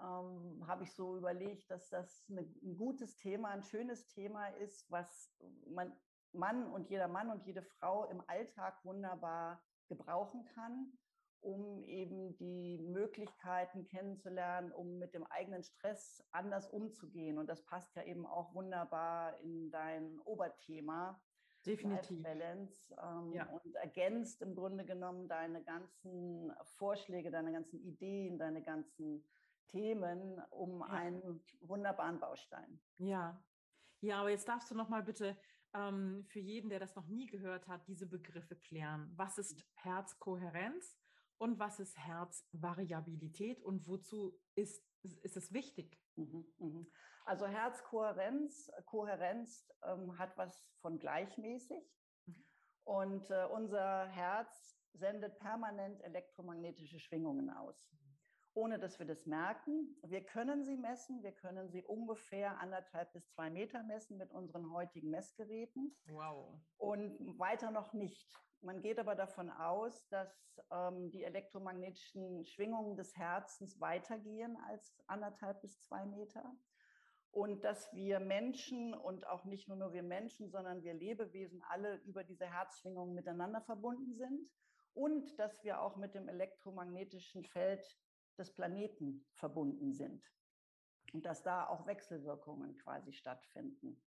ähm, 0.00 0.64
habe 0.66 0.84
ich 0.84 0.92
so 0.92 1.16
überlegt, 1.16 1.70
dass 1.70 1.88
das 1.88 2.26
eine, 2.30 2.42
ein 2.62 2.76
gutes 2.76 3.16
Thema, 3.16 3.48
ein 3.48 3.62
schönes 3.62 4.06
Thema 4.08 4.48
ist, 4.48 4.90
was 4.90 5.32
man 5.66 5.92
Mann 6.32 6.66
und 6.70 6.90
jeder 6.90 7.08
Mann 7.08 7.30
und 7.30 7.46
jede 7.46 7.62
Frau 7.62 8.04
im 8.04 8.22
Alltag 8.28 8.84
wunderbar 8.84 9.62
gebrauchen 9.88 10.44
kann, 10.44 10.92
um 11.40 11.85
eben 11.85 12.37
die 12.37 12.78
Möglichkeiten 12.78 13.87
kennenzulernen, 13.87 14.73
um 14.73 14.99
mit 14.99 15.14
dem 15.14 15.25
eigenen 15.26 15.62
Stress 15.62 16.25
anders 16.30 16.68
umzugehen. 16.68 17.38
Und 17.38 17.49
das 17.49 17.64
passt 17.64 17.95
ja 17.97 18.02
eben 18.02 18.26
auch 18.26 18.54
wunderbar 18.54 19.38
in 19.40 19.71
dein 19.71 20.18
Oberthema. 20.21 21.21
Definitiv. 21.66 22.23
Balance 22.23 22.95
ähm, 23.02 23.33
ja. 23.33 23.47
und 23.47 23.75
ergänzt 23.75 24.40
im 24.42 24.54
Grunde 24.54 24.85
genommen 24.85 25.28
deine 25.28 25.62
ganzen 25.62 26.52
Vorschläge, 26.76 27.30
deine 27.30 27.52
ganzen 27.52 27.80
Ideen, 27.80 28.38
deine 28.38 28.62
ganzen 28.62 29.25
Themen 29.66 30.40
um 30.50 30.80
ja. 30.80 30.87
einen 30.87 31.45
wunderbaren 31.61 32.21
Baustein. 32.21 32.80
Ja, 32.99 33.42
ja, 34.00 34.21
aber 34.21 34.30
jetzt 34.30 34.49
darfst 34.49 34.71
du 34.71 34.75
noch 34.75 34.88
mal 34.88 35.02
bitte 35.02 35.37
ähm, 35.75 36.25
für 36.28 36.40
jeden, 36.40 36.71
der 36.71 36.78
das 36.78 36.95
noch 36.95 37.09
nie 37.09 37.26
gehört 37.26 37.66
hat, 37.66 37.87
diese 37.88 38.07
Begriffe 38.07 38.57
klären. 38.57 39.11
Was 39.16 39.38
ist 39.38 39.66
Herzkohärenz 39.75 40.97
und 41.38 41.59
was 41.59 41.80
ist 41.80 41.97
Herzvariabilität 41.99 43.62
und 43.62 43.87
wozu 43.88 44.38
ist, 44.54 44.85
ist 45.02 45.37
es 45.37 45.52
wichtig? 45.52 45.99
Mhm, 46.16 46.47
mhm. 46.59 46.90
Also 47.25 47.47
Herzkohärenz 47.47 48.71
Kohärenz 48.87 49.68
ähm, 49.85 50.18
hat 50.18 50.37
was 50.37 50.66
von 50.80 50.99
gleichmäßig 50.99 51.85
mhm. 52.26 52.45
und 52.85 53.30
äh, 53.30 53.47
unser 53.52 54.07
Herz 54.07 54.76
sendet 54.95 55.38
permanent 55.38 56.02
elektromagnetische 56.02 56.99
Schwingungen 56.99 57.50
aus 57.50 57.88
ohne 58.58 58.78
dass 58.80 58.98
wir 58.98 59.06
das 59.06 59.24
merken. 59.24 59.96
Wir 60.02 60.24
können 60.24 60.64
sie 60.64 60.76
messen. 60.76 61.22
Wir 61.22 61.32
können 61.32 61.70
sie 61.70 61.84
ungefähr 61.84 62.58
anderthalb 62.58 63.12
bis 63.12 63.30
zwei 63.30 63.50
Meter 63.50 63.84
messen 63.84 64.18
mit 64.18 64.32
unseren 64.32 64.72
heutigen 64.72 65.10
Messgeräten. 65.10 65.96
Wow. 66.08 66.58
Und 66.76 67.38
weiter 67.38 67.70
noch 67.70 67.92
nicht. 67.92 68.28
Man 68.60 68.80
geht 68.82 68.98
aber 68.98 69.14
davon 69.14 69.50
aus, 69.50 70.08
dass 70.08 70.60
ähm, 70.72 71.12
die 71.12 71.22
elektromagnetischen 71.22 72.44
Schwingungen 72.44 72.96
des 72.96 73.16
Herzens 73.16 73.80
weitergehen 73.80 74.56
als 74.66 74.92
anderthalb 75.06 75.60
bis 75.60 75.80
zwei 75.82 76.04
Meter. 76.04 76.44
Und 77.30 77.62
dass 77.62 77.92
wir 77.94 78.18
Menschen 78.18 78.92
und 78.94 79.24
auch 79.28 79.44
nicht 79.44 79.68
nur, 79.68 79.76
nur 79.76 79.92
wir 79.92 80.02
Menschen, 80.02 80.50
sondern 80.50 80.82
wir 80.82 80.94
Lebewesen 80.94 81.62
alle 81.68 81.96
über 81.98 82.24
diese 82.24 82.46
Herzschwingungen 82.46 83.14
miteinander 83.14 83.60
verbunden 83.60 84.16
sind. 84.16 84.50
Und 84.94 85.38
dass 85.38 85.62
wir 85.62 85.80
auch 85.80 85.96
mit 85.96 86.16
dem 86.16 86.28
elektromagnetischen 86.28 87.44
Feld 87.44 87.86
des 88.38 88.52
Planeten 88.52 89.26
verbunden 89.35 89.92
sind 89.92 90.23
und 91.12 91.25
dass 91.25 91.42
da 91.42 91.66
auch 91.66 91.87
Wechselwirkungen 91.87 92.76
quasi 92.78 93.12
stattfinden. 93.12 94.00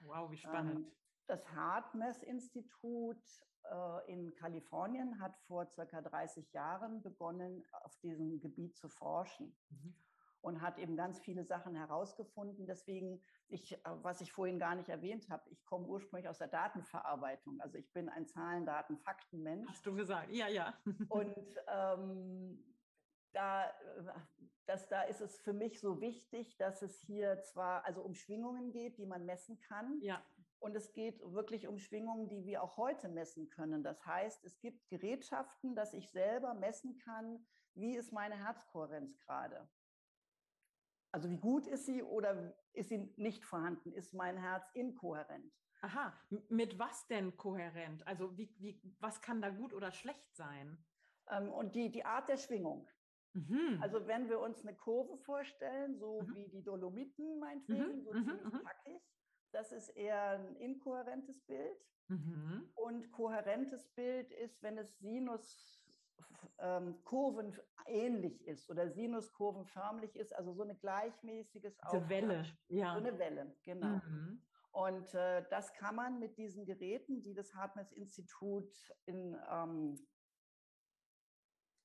Wow, 0.00 0.30
wie 0.30 0.36
spannend. 0.36 0.86
Ähm, 0.86 0.92
das 1.26 1.46
HeartMath-Institut 1.54 3.22
äh, 3.70 4.12
in 4.12 4.34
Kalifornien 4.34 5.20
hat 5.20 5.36
vor 5.46 5.66
circa 5.66 6.02
30 6.02 6.52
Jahren 6.52 7.02
begonnen, 7.02 7.64
auf 7.72 7.96
diesem 7.98 8.40
Gebiet 8.40 8.76
zu 8.76 8.88
forschen. 8.88 9.56
Mhm. 9.70 9.94
Und 10.40 10.60
hat 10.60 10.76
eben 10.78 10.96
ganz 10.96 11.20
viele 11.20 11.44
Sachen 11.44 11.76
herausgefunden. 11.76 12.66
Deswegen, 12.66 13.22
ich, 13.46 13.74
äh, 13.74 13.78
was 14.02 14.20
ich 14.20 14.32
vorhin 14.32 14.58
gar 14.58 14.74
nicht 14.74 14.88
erwähnt 14.88 15.30
habe, 15.30 15.48
ich 15.50 15.64
komme 15.64 15.86
ursprünglich 15.86 16.28
aus 16.28 16.38
der 16.38 16.48
Datenverarbeitung. 16.48 17.60
Also 17.60 17.78
ich 17.78 17.92
bin 17.92 18.08
ein 18.08 18.26
Zahlen, 18.26 18.66
Daten, 18.66 18.98
Fakten-Mensch. 18.98 19.70
Hast 19.70 19.86
du 19.86 19.94
gesagt, 19.94 20.32
ja, 20.32 20.48
ja. 20.48 20.74
Und 21.10 21.54
ähm, 21.68 22.71
da, 23.32 23.66
äh, 23.66 23.72
dass 24.66 24.88
da 24.88 25.02
ist 25.02 25.20
es 25.20 25.40
für 25.40 25.52
mich 25.52 25.80
so 25.80 26.00
wichtig, 26.00 26.56
dass 26.56 26.82
es 26.82 27.00
hier 27.00 27.40
zwar 27.42 27.84
also 27.84 28.02
um 28.02 28.14
Schwingungen 28.14 28.70
geht, 28.70 28.98
die 28.98 29.06
man 29.06 29.24
messen 29.24 29.60
kann. 29.60 29.98
Ja. 30.00 30.24
Und 30.58 30.76
es 30.76 30.92
geht 30.92 31.20
wirklich 31.20 31.66
um 31.66 31.78
Schwingungen, 31.78 32.28
die 32.28 32.44
wir 32.44 32.62
auch 32.62 32.76
heute 32.76 33.08
messen 33.08 33.50
können. 33.50 33.82
Das 33.82 34.06
heißt, 34.06 34.44
es 34.44 34.60
gibt 34.60 34.88
Gerätschaften, 34.88 35.74
dass 35.74 35.92
ich 35.92 36.10
selber 36.10 36.54
messen 36.54 36.98
kann, 36.98 37.44
wie 37.74 37.96
ist 37.96 38.12
meine 38.12 38.36
Herzkohärenz 38.36 39.18
gerade. 39.18 39.68
Also 41.10 41.28
wie 41.28 41.38
gut 41.38 41.66
ist 41.66 41.86
sie 41.86 42.02
oder 42.02 42.54
ist 42.72 42.88
sie 42.88 43.12
nicht 43.16 43.44
vorhanden? 43.44 43.92
Ist 43.92 44.14
mein 44.14 44.38
Herz 44.38 44.64
inkohärent? 44.72 45.52
Aha, 45.82 46.16
mit 46.48 46.78
was 46.78 47.06
denn 47.08 47.36
kohärent? 47.36 48.06
Also 48.06 48.36
wie, 48.38 48.54
wie, 48.58 48.80
was 49.00 49.20
kann 49.20 49.42
da 49.42 49.50
gut 49.50 49.74
oder 49.74 49.90
schlecht 49.90 50.34
sein? 50.36 50.78
Ähm, 51.28 51.50
und 51.50 51.74
die, 51.74 51.90
die 51.90 52.04
Art 52.04 52.28
der 52.28 52.36
Schwingung. 52.36 52.88
Mhm. 53.34 53.78
Also 53.80 54.06
wenn 54.06 54.28
wir 54.28 54.40
uns 54.40 54.64
eine 54.66 54.76
Kurve 54.76 55.16
vorstellen, 55.18 55.96
so 55.96 56.22
mhm. 56.22 56.34
wie 56.34 56.48
die 56.48 56.62
Dolomiten 56.62 57.38
meinetwegen, 57.38 57.98
mhm. 57.98 58.02
so 58.02 58.12
mhm, 58.12 58.24
ziemlich 58.24 58.44
mhm. 58.44 58.62
packig, 58.62 59.02
das 59.52 59.72
ist 59.72 59.88
eher 59.90 60.30
ein 60.32 60.56
inkohärentes 60.56 61.40
Bild. 61.42 61.86
Mhm. 62.08 62.68
Und 62.74 63.10
kohärentes 63.12 63.88
Bild 63.94 64.30
ist, 64.32 64.62
wenn 64.62 64.76
es 64.76 64.98
Sinuskurven 64.98 65.66
ähm, 66.58 67.60
ähnlich 67.86 68.46
ist 68.46 68.68
oder 68.68 68.90
Sinuskurvenförmlich 68.90 70.16
ist, 70.16 70.34
also 70.34 70.52
so 70.52 70.62
eine 70.62 70.74
gleichmäßiges 70.74 71.80
Eine 71.80 72.08
Welle, 72.08 72.44
ja. 72.68 72.92
So 72.92 72.98
eine 72.98 73.18
Welle, 73.18 73.56
genau. 73.62 74.00
Und 74.72 75.14
äh, 75.14 75.44
das 75.50 75.72
kann 75.74 75.94
man 75.94 76.18
mit 76.18 76.38
diesen 76.38 76.64
Geräten, 76.64 77.22
die 77.22 77.34
das 77.34 77.54
Hartmess-Institut 77.54 78.72
in 79.04 79.38
ähm, 79.50 79.98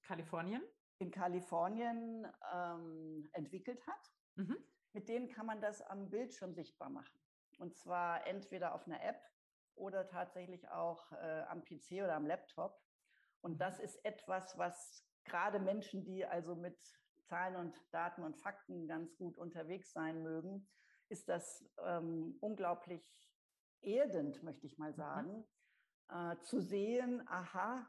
Kalifornien 0.03 0.63
in 0.99 1.11
Kalifornien 1.11 2.27
ähm, 2.53 3.29
entwickelt 3.33 3.85
hat. 3.87 4.11
Mhm. 4.35 4.57
Mit 4.93 5.09
denen 5.09 5.29
kann 5.29 5.45
man 5.45 5.61
das 5.61 5.81
am 5.81 6.09
Bildschirm 6.09 6.53
sichtbar 6.53 6.89
machen. 6.89 7.17
Und 7.59 7.75
zwar 7.75 8.25
entweder 8.27 8.73
auf 8.73 8.87
einer 8.87 9.03
App 9.03 9.21
oder 9.75 10.07
tatsächlich 10.07 10.69
auch 10.69 11.11
äh, 11.11 11.43
am 11.49 11.63
PC 11.63 12.03
oder 12.03 12.15
am 12.15 12.25
Laptop. 12.25 12.81
Und 13.41 13.53
mhm. 13.53 13.57
das 13.57 13.79
ist 13.79 14.03
etwas, 14.05 14.57
was 14.57 15.03
gerade 15.23 15.59
Menschen, 15.59 16.03
die 16.03 16.25
also 16.25 16.55
mit 16.55 16.77
Zahlen 17.25 17.55
und 17.57 17.75
Daten 17.91 18.23
und 18.23 18.37
Fakten 18.37 18.87
ganz 18.87 19.15
gut 19.17 19.37
unterwegs 19.37 19.91
sein 19.91 20.23
mögen, 20.23 20.67
ist 21.09 21.29
das 21.29 21.65
ähm, 21.83 22.37
unglaublich 22.39 23.03
erdend, 23.81 24.43
möchte 24.43 24.65
ich 24.65 24.77
mal 24.77 24.91
mhm. 24.91 24.95
sagen, 24.95 25.45
mhm. 26.09 26.31
äh, 26.31 26.41
zu 26.41 26.59
sehen, 26.59 27.27
aha, 27.27 27.87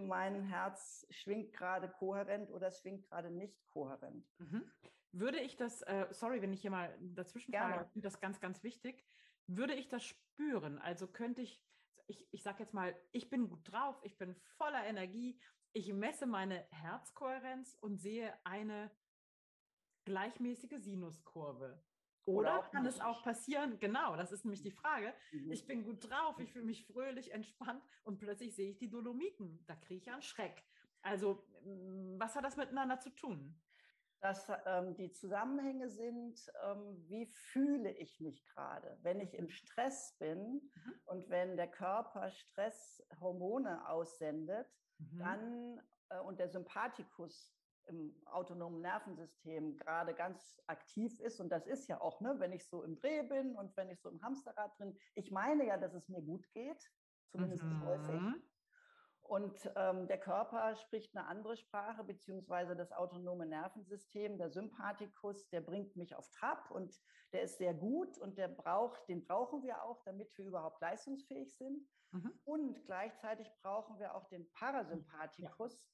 mein 0.00 0.42
Herz 0.44 1.06
schwingt 1.10 1.52
gerade 1.52 1.88
kohärent 1.88 2.50
oder 2.50 2.68
es 2.68 2.80
schwingt 2.80 3.04
gerade 3.08 3.30
nicht 3.30 3.66
kohärent. 3.68 4.26
Mhm. 4.38 4.70
Würde 5.12 5.40
ich 5.40 5.56
das, 5.56 5.82
äh, 5.82 6.06
sorry, 6.10 6.40
wenn 6.40 6.52
ich 6.52 6.60
hier 6.60 6.70
mal 6.70 6.96
dazwischen 7.00 7.52
frage, 7.52 7.84
ich 7.84 7.92
finde 7.92 8.06
das 8.06 8.20
ganz, 8.20 8.40
ganz 8.40 8.62
wichtig, 8.62 9.04
würde 9.46 9.74
ich 9.74 9.88
das 9.88 10.04
spüren? 10.04 10.78
Also 10.78 11.08
könnte 11.08 11.42
ich, 11.42 11.60
ich, 12.06 12.28
ich 12.32 12.42
sage 12.42 12.60
jetzt 12.60 12.74
mal, 12.74 12.94
ich 13.10 13.28
bin 13.28 13.48
gut 13.48 13.70
drauf, 13.70 13.98
ich 14.02 14.16
bin 14.18 14.36
voller 14.56 14.84
Energie, 14.84 15.40
ich 15.72 15.92
messe 15.92 16.26
meine 16.26 16.66
Herzkohärenz 16.70 17.76
und 17.80 17.98
sehe 17.98 18.32
eine 18.44 18.90
gleichmäßige 20.04 20.78
Sinuskurve. 20.78 21.82
Oder, 22.26 22.58
Oder 22.58 22.68
kann 22.70 22.86
es 22.86 23.00
auch 23.00 23.22
passieren? 23.22 23.78
Genau, 23.78 24.16
das 24.16 24.32
ist 24.32 24.44
nämlich 24.44 24.62
die 24.62 24.70
Frage. 24.70 25.12
Mhm. 25.32 25.52
Ich 25.52 25.66
bin 25.66 25.84
gut 25.84 26.08
drauf, 26.08 26.38
ich 26.38 26.52
fühle 26.52 26.66
mich 26.66 26.86
fröhlich, 26.86 27.32
entspannt 27.32 27.82
und 28.04 28.18
plötzlich 28.18 28.54
sehe 28.54 28.70
ich 28.70 28.78
die 28.78 28.90
Dolomiten. 28.90 29.64
Da 29.66 29.74
kriege 29.76 30.02
ich 30.02 30.10
einen 30.10 30.22
Schreck. 30.22 30.62
Also, 31.02 31.46
mm, 31.64 32.18
was 32.18 32.36
hat 32.36 32.44
das 32.44 32.56
miteinander 32.56 32.98
zu 32.98 33.10
tun? 33.10 33.58
Dass 34.20 34.52
ähm, 34.66 34.94
die 34.96 35.12
Zusammenhänge 35.12 35.88
sind, 35.88 36.38
ähm, 36.62 37.02
wie 37.08 37.26
fühle 37.26 37.90
ich 37.92 38.20
mich 38.20 38.44
gerade? 38.44 38.98
Wenn 39.00 39.18
ich 39.18 39.32
im 39.32 39.48
Stress 39.48 40.14
bin 40.18 40.60
mhm. 40.74 40.94
und 41.06 41.30
wenn 41.30 41.56
der 41.56 41.70
Körper 41.70 42.30
Stresshormone 42.30 43.88
aussendet, 43.88 44.68
mhm. 44.98 45.18
dann 45.18 45.80
äh, 46.10 46.18
und 46.18 46.38
der 46.38 46.50
Sympathikus 46.50 47.56
im 47.86 48.14
autonomen 48.26 48.80
Nervensystem 48.80 49.76
gerade 49.76 50.14
ganz 50.14 50.60
aktiv 50.66 51.20
ist, 51.20 51.40
und 51.40 51.50
das 51.50 51.66
ist 51.66 51.88
ja 51.88 52.00
auch, 52.00 52.20
ne, 52.20 52.36
wenn 52.38 52.52
ich 52.52 52.68
so 52.68 52.82
im 52.82 52.96
Dreh 52.96 53.22
bin 53.22 53.56
und 53.56 53.76
wenn 53.76 53.90
ich 53.90 54.00
so 54.00 54.08
im 54.08 54.22
Hamsterrad 54.22 54.78
drin, 54.78 54.96
ich 55.14 55.30
meine 55.30 55.66
ja, 55.66 55.76
dass 55.76 55.94
es 55.94 56.08
mir 56.08 56.22
gut 56.22 56.50
geht, 56.52 56.90
zumindest 57.28 57.64
mhm. 57.64 57.84
häufig. 57.84 58.20
Und 59.22 59.70
ähm, 59.76 60.08
der 60.08 60.18
Körper 60.18 60.74
spricht 60.74 61.16
eine 61.16 61.28
andere 61.28 61.56
Sprache, 61.56 62.02
beziehungsweise 62.02 62.74
das 62.74 62.90
autonome 62.90 63.46
Nervensystem, 63.46 64.38
der 64.38 64.50
Sympathikus, 64.50 65.48
der 65.50 65.60
bringt 65.60 65.94
mich 65.94 66.16
auf 66.16 66.28
Trab 66.30 66.68
und 66.72 66.92
der 67.32 67.42
ist 67.42 67.58
sehr 67.58 67.72
gut 67.72 68.18
und 68.18 68.38
der 68.38 68.48
braucht, 68.48 69.08
den 69.08 69.24
brauchen 69.24 69.62
wir 69.62 69.84
auch, 69.84 70.02
damit 70.02 70.36
wir 70.36 70.46
überhaupt 70.46 70.80
leistungsfähig 70.80 71.56
sind. 71.56 71.86
Mhm. 72.10 72.40
Und 72.44 72.84
gleichzeitig 72.86 73.48
brauchen 73.62 74.00
wir 74.00 74.16
auch 74.16 74.26
den 74.30 74.50
Parasympathikus. 74.50 75.86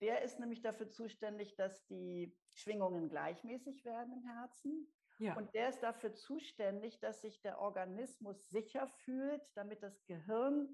Der 0.00 0.22
ist 0.22 0.38
nämlich 0.38 0.62
dafür 0.62 0.88
zuständig, 0.88 1.56
dass 1.56 1.86
die 1.86 2.36
Schwingungen 2.54 3.08
gleichmäßig 3.08 3.84
werden 3.84 4.12
im 4.12 4.22
Herzen. 4.22 4.88
Ja. 5.18 5.36
Und 5.36 5.52
der 5.54 5.68
ist 5.68 5.80
dafür 5.82 6.14
zuständig, 6.14 7.00
dass 7.00 7.22
sich 7.22 7.40
der 7.40 7.60
Organismus 7.60 8.48
sicher 8.50 8.86
fühlt, 8.86 9.42
damit 9.54 9.82
das 9.82 10.04
Gehirn 10.06 10.68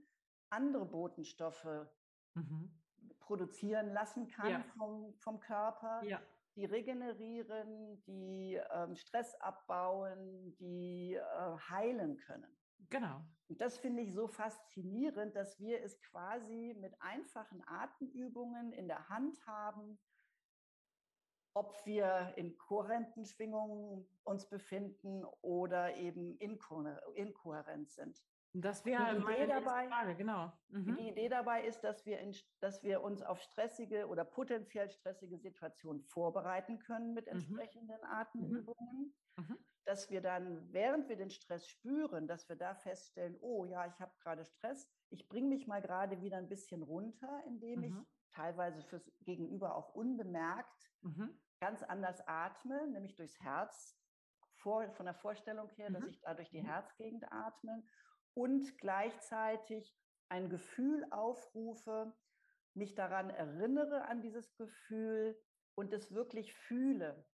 andere 0.51 0.85
Botenstoffe 0.85 1.87
mhm. 2.35 2.71
produzieren 3.21 3.93
lassen 3.93 4.29
kann 4.29 4.51
ja. 4.51 4.65
vom, 4.77 5.15
vom 5.15 5.41
Körper, 5.41 6.03
ja. 6.05 6.21
die 6.57 6.67
regenerieren, 6.67 8.03
die 8.05 8.61
ähm, 8.71 8.95
Stress 8.95 9.35
abbauen, 9.37 10.55
die 10.57 11.15
äh, 11.15 11.59
heilen 11.71 12.19
können. 12.19 12.55
Genau. 12.91 13.25
Und 13.49 13.61
das 13.61 13.79
finde 13.79 14.03
ich 14.03 14.13
so 14.13 14.27
faszinierend, 14.27 15.37
dass 15.37 15.61
wir 15.61 15.83
es 15.83 16.01
quasi 16.01 16.77
mit 16.81 17.01
einfachen 17.01 17.63
Atemübungen 17.67 18.73
in 18.73 18.89
der 18.89 19.09
Hand 19.09 19.47
haben, 19.47 19.99
ob 21.55 21.75
wir 21.87 22.33
in 22.37 22.57
kohärenten 22.59 23.25
Schwingungen 23.25 24.07
uns 24.25 24.49
befinden 24.49 25.25
oder 25.41 25.95
eben 25.97 26.37
inkohärent 26.39 27.91
sind. 27.91 28.25
Das 28.57 28.85
wäre 28.85 29.19
meine 29.19 29.49
dabei, 29.49 29.89
Frage, 29.89 30.15
genau. 30.15 30.53
Mhm. 30.69 30.97
Die 30.97 31.09
Idee 31.09 31.29
dabei 31.29 31.65
ist, 31.65 31.83
dass 31.83 32.07
wir, 32.07 32.21
in, 32.21 32.37
dass 32.61 32.85
wir 32.85 33.03
uns 33.03 33.21
auf 33.21 33.41
stressige 33.41 34.07
oder 34.07 34.25
potenziell 34.25 34.89
stressige 34.91 35.39
Situationen 35.39 36.03
vorbereiten 36.03 36.79
können 36.79 37.15
mit 37.15 37.27
mhm. 37.27 37.33
entsprechenden 37.33 37.99
mhm. 37.99 38.09
Atemübungen. 38.09 39.15
Mhm. 39.37 39.59
Dass 39.85 40.11
wir 40.11 40.21
dann, 40.21 40.73
während 40.73 41.09
wir 41.09 41.17
den 41.17 41.31
Stress 41.31 41.69
spüren, 41.69 42.27
dass 42.27 42.49
wir 42.49 42.57
da 42.57 42.75
feststellen, 42.75 43.37
oh 43.41 43.65
ja, 43.65 43.87
ich 43.87 44.01
habe 44.01 44.13
gerade 44.21 44.45
Stress, 44.45 44.89
ich 45.11 45.29
bringe 45.29 45.49
mich 45.49 45.67
mal 45.67 45.83
gerade 45.83 46.21
wieder 46.21 46.39
ein 46.39 46.49
bisschen 46.49 46.83
runter, 46.83 47.43
indem 47.47 47.83
ich 47.83 47.93
mhm. 47.93 48.07
teilweise 48.31 48.83
fürs 48.83 49.11
Gegenüber 49.21 49.77
auch 49.77 49.95
unbemerkt 49.95 50.91
mhm. 51.03 51.39
ganz 51.61 51.83
anders 51.83 52.27
atme, 52.27 52.87
nämlich 52.89 53.15
durchs 53.15 53.39
Herz, 53.41 53.99
vor, 54.65 54.91
von 54.93 55.07
der 55.07 55.15
Vorstellung 55.15 55.69
her, 55.77 55.91
dass 55.91 56.07
ich 56.07 56.21
da 56.21 56.35
durch 56.35 56.51
die 56.51 56.65
Herzgegend 56.65 57.31
atme 57.31 57.83
und 58.33 58.79
gleichzeitig 58.79 59.95
ein 60.29 60.49
Gefühl 60.49 61.07
aufrufe, 61.11 62.15
mich 62.75 62.95
daran 62.95 63.31
erinnere 63.31 64.07
an 64.07 64.23
dieses 64.23 64.57
Gefühl 64.57 65.39
und 65.75 65.93
es 65.93 66.13
wirklich 66.13 66.55
fühle. 66.55 67.25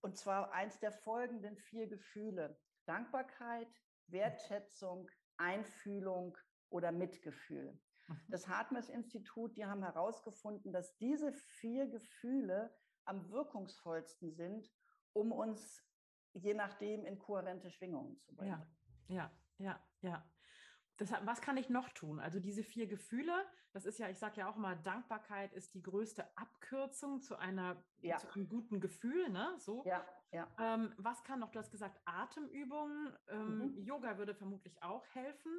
Und 0.00 0.16
zwar 0.16 0.52
eins 0.52 0.78
der 0.78 0.92
folgenden 0.92 1.56
vier 1.56 1.88
Gefühle. 1.88 2.58
Dankbarkeit, 2.86 3.68
Wertschätzung, 4.06 5.10
Einfühlung 5.36 6.36
oder 6.70 6.92
Mitgefühl. 6.92 7.78
Mhm. 8.06 8.20
Das 8.28 8.48
Hartmers-Institut, 8.48 9.56
die 9.56 9.66
haben 9.66 9.82
herausgefunden, 9.82 10.72
dass 10.72 10.96
diese 10.96 11.32
vier 11.32 11.86
Gefühle 11.88 12.74
am 13.04 13.30
wirkungsvollsten 13.30 14.32
sind, 14.32 14.70
um 15.12 15.32
uns 15.32 15.82
je 16.34 16.54
nachdem 16.54 17.04
in 17.04 17.18
kohärente 17.18 17.70
Schwingungen 17.70 18.18
zu 18.20 18.34
bringen. 18.34 18.66
Ja, 19.08 19.14
ja, 19.14 19.32
ja, 19.58 19.86
ja. 20.02 20.30
Deshalb, 20.98 21.26
was 21.26 21.40
kann 21.40 21.56
ich 21.56 21.68
noch 21.68 21.88
tun? 21.90 22.18
Also 22.18 22.40
diese 22.40 22.62
vier 22.62 22.86
Gefühle, 22.86 23.32
das 23.72 23.84
ist 23.84 23.98
ja, 23.98 24.08
ich 24.08 24.18
sage 24.18 24.40
ja 24.40 24.50
auch 24.50 24.56
immer, 24.56 24.74
Dankbarkeit 24.74 25.52
ist 25.52 25.74
die 25.74 25.82
größte 25.82 26.24
Abkürzung 26.36 27.20
zu 27.20 27.36
einer 27.36 27.82
ja. 28.00 28.16
zu 28.16 28.28
einem 28.32 28.48
guten 28.48 28.80
Gefühl, 28.80 29.28
ne? 29.28 29.54
So. 29.58 29.84
Ja, 29.84 30.04
ja. 30.32 30.48
Ähm, 30.58 30.92
was 30.96 31.22
kann 31.24 31.40
noch? 31.40 31.50
Du 31.50 31.58
hast 31.58 31.70
gesagt, 31.70 32.00
Atemübungen. 32.04 33.16
Ähm, 33.28 33.58
mhm. 33.58 33.78
Yoga 33.78 34.18
würde 34.18 34.34
vermutlich 34.34 34.82
auch 34.82 35.04
helfen, 35.14 35.52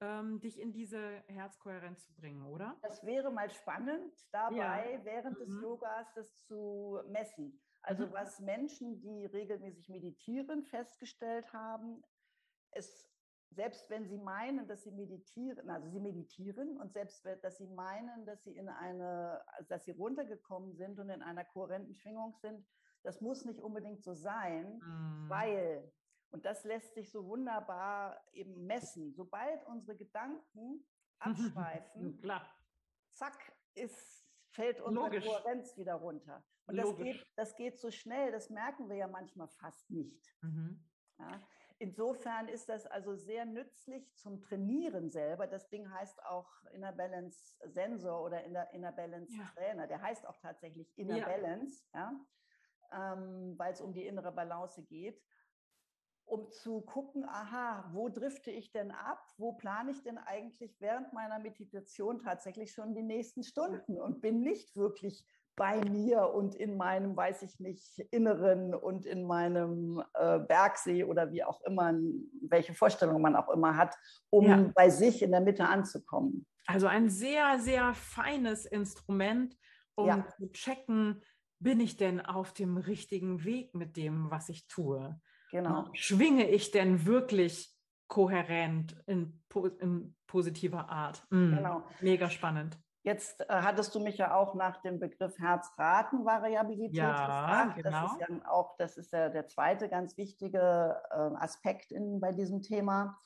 ähm, 0.00 0.40
dich 0.40 0.60
in 0.60 0.72
diese 0.72 1.22
Herzkohärenz 1.28 2.04
zu 2.04 2.14
bringen, 2.14 2.44
oder? 2.46 2.76
Das 2.82 3.04
wäre 3.04 3.30
mal 3.30 3.50
spannend, 3.50 4.12
dabei 4.32 4.94
ja. 4.94 5.04
während 5.04 5.38
mhm. 5.38 5.44
des 5.44 5.62
Yogas 5.62 6.12
das 6.14 6.36
zu 6.46 7.00
messen. 7.08 7.60
Also 7.82 8.06
mhm. 8.06 8.12
was 8.12 8.40
Menschen, 8.40 9.00
die 9.00 9.26
regelmäßig 9.26 9.88
meditieren, 9.88 10.64
festgestellt 10.64 11.52
haben, 11.52 12.02
es 12.72 13.08
selbst 13.50 13.88
wenn 13.90 14.06
sie 14.06 14.18
meinen, 14.18 14.66
dass 14.66 14.82
sie 14.82 14.90
meditieren, 14.90 15.70
also 15.70 15.88
sie 15.88 16.00
meditieren 16.00 16.76
und 16.78 16.92
selbst 16.92 17.24
dass 17.42 17.58
sie 17.58 17.68
meinen, 17.68 18.26
dass 18.26 18.42
sie 18.44 18.56
in 18.56 18.68
eine, 18.68 19.42
dass 19.68 19.84
sie 19.84 19.92
runtergekommen 19.92 20.74
sind 20.74 20.98
und 20.98 21.10
in 21.10 21.22
einer 21.22 21.44
kohärenten 21.44 21.94
Schwingung 21.94 22.34
sind, 22.34 22.66
das 23.02 23.20
muss 23.20 23.44
nicht 23.44 23.60
unbedingt 23.60 24.02
so 24.02 24.14
sein, 24.14 24.78
mm. 24.78 25.28
weil, 25.28 25.92
und 26.30 26.44
das 26.44 26.64
lässt 26.64 26.94
sich 26.94 27.10
so 27.10 27.24
wunderbar 27.24 28.20
eben 28.32 28.66
messen, 28.66 29.12
sobald 29.14 29.64
unsere 29.66 29.96
Gedanken 29.96 30.84
abschweifen, 31.18 32.20
zack, 33.12 33.52
ist, 33.74 34.28
fällt 34.50 34.80
unsere 34.80 35.06
Logisch. 35.06 35.24
Kohärenz 35.24 35.76
wieder 35.76 35.94
runter. 35.94 36.44
Und 36.66 36.76
das 36.76 36.96
geht, 36.96 37.26
das 37.36 37.54
geht 37.54 37.78
so 37.78 37.90
schnell, 37.90 38.32
das 38.32 38.50
merken 38.50 38.88
wir 38.88 38.96
ja 38.96 39.06
manchmal 39.06 39.48
fast 39.48 39.88
nicht. 39.88 40.34
Mhm. 40.42 40.84
Ja? 41.18 41.40
Insofern 41.78 42.48
ist 42.48 42.70
das 42.70 42.86
also 42.86 43.14
sehr 43.14 43.44
nützlich 43.44 44.14
zum 44.16 44.40
Trainieren 44.40 45.10
selber. 45.10 45.46
Das 45.46 45.68
Ding 45.68 45.90
heißt 45.90 46.24
auch 46.24 46.48
Inner 46.72 46.92
Balance 46.92 47.58
Sensor 47.66 48.22
oder 48.22 48.42
Inner, 48.44 48.72
Inner 48.72 48.92
Balance 48.92 49.36
ja. 49.36 49.44
Trainer. 49.54 49.86
Der 49.86 50.00
heißt 50.00 50.26
auch 50.26 50.38
tatsächlich 50.38 50.96
Inner 50.96 51.18
ja. 51.18 51.26
Balance, 51.26 51.84
ja? 51.92 52.18
Ähm, 52.92 53.58
weil 53.58 53.72
es 53.72 53.82
um 53.82 53.92
die 53.92 54.06
innere 54.06 54.32
Balance 54.32 54.82
geht. 54.84 55.22
Um 56.24 56.50
zu 56.50 56.80
gucken, 56.80 57.24
aha, 57.28 57.90
wo 57.92 58.08
drifte 58.08 58.50
ich 58.50 58.72
denn 58.72 58.90
ab? 58.90 59.22
Wo 59.36 59.52
plane 59.52 59.90
ich 59.90 60.02
denn 60.02 60.18
eigentlich 60.18 60.80
während 60.80 61.12
meiner 61.12 61.38
Meditation 61.38 62.18
tatsächlich 62.18 62.72
schon 62.72 62.94
die 62.94 63.02
nächsten 63.02 63.42
Stunden 63.42 64.00
und 64.00 64.22
bin 64.22 64.40
nicht 64.40 64.74
wirklich 64.76 65.24
bei 65.56 65.80
mir 65.80 66.32
und 66.34 66.54
in 66.54 66.76
meinem, 66.76 67.16
weiß 67.16 67.42
ich 67.42 67.58
nicht, 67.58 67.98
Inneren 68.10 68.74
und 68.74 69.06
in 69.06 69.26
meinem 69.26 70.02
äh, 70.14 70.38
Bergsee 70.38 71.04
oder 71.04 71.32
wie 71.32 71.42
auch 71.42 71.62
immer, 71.62 71.94
welche 72.42 72.74
Vorstellung 72.74 73.22
man 73.22 73.34
auch 73.34 73.48
immer 73.48 73.76
hat, 73.76 73.96
um 74.30 74.46
ja. 74.46 74.70
bei 74.74 74.90
sich 74.90 75.22
in 75.22 75.32
der 75.32 75.40
Mitte 75.40 75.66
anzukommen. 75.66 76.46
Also 76.66 76.86
ein 76.86 77.08
sehr, 77.08 77.58
sehr 77.58 77.94
feines 77.94 78.66
Instrument, 78.66 79.56
um 79.94 80.08
ja. 80.08 80.28
zu 80.36 80.52
checken, 80.52 81.22
bin 81.58 81.80
ich 81.80 81.96
denn 81.96 82.20
auf 82.20 82.52
dem 82.52 82.76
richtigen 82.76 83.44
Weg 83.44 83.74
mit 83.74 83.96
dem, 83.96 84.30
was 84.30 84.50
ich 84.50 84.66
tue? 84.68 85.18
Genau. 85.50 85.88
Schwinge 85.94 86.50
ich 86.50 86.70
denn 86.70 87.06
wirklich 87.06 87.74
kohärent 88.08 88.96
in, 89.06 89.42
in 89.80 90.14
positiver 90.26 90.90
Art? 90.90 91.24
Mhm. 91.30 91.56
Genau. 91.56 91.86
Mega 92.00 92.28
spannend. 92.28 92.78
Jetzt 93.06 93.40
äh, 93.42 93.46
hattest 93.48 93.94
du 93.94 94.00
mich 94.00 94.18
ja 94.18 94.34
auch 94.34 94.56
nach 94.56 94.82
dem 94.82 94.98
Begriff 94.98 95.38
Herzratenvariabilität 95.38 96.96
ja, 96.96 97.12
gefragt. 97.12 97.76
Genau. 97.76 97.90
Das 98.02 98.12
ist 98.12 98.20
ja 98.20 98.50
auch, 98.50 98.76
das 98.78 98.96
ist 98.96 99.12
ja 99.12 99.28
der 99.28 99.46
zweite 99.46 99.88
ganz 99.88 100.16
wichtige 100.16 101.00
äh, 101.12 101.14
Aspekt 101.36 101.92
in, 101.92 102.18
bei 102.18 102.32
diesem 102.32 102.62
Thema. 102.62 103.16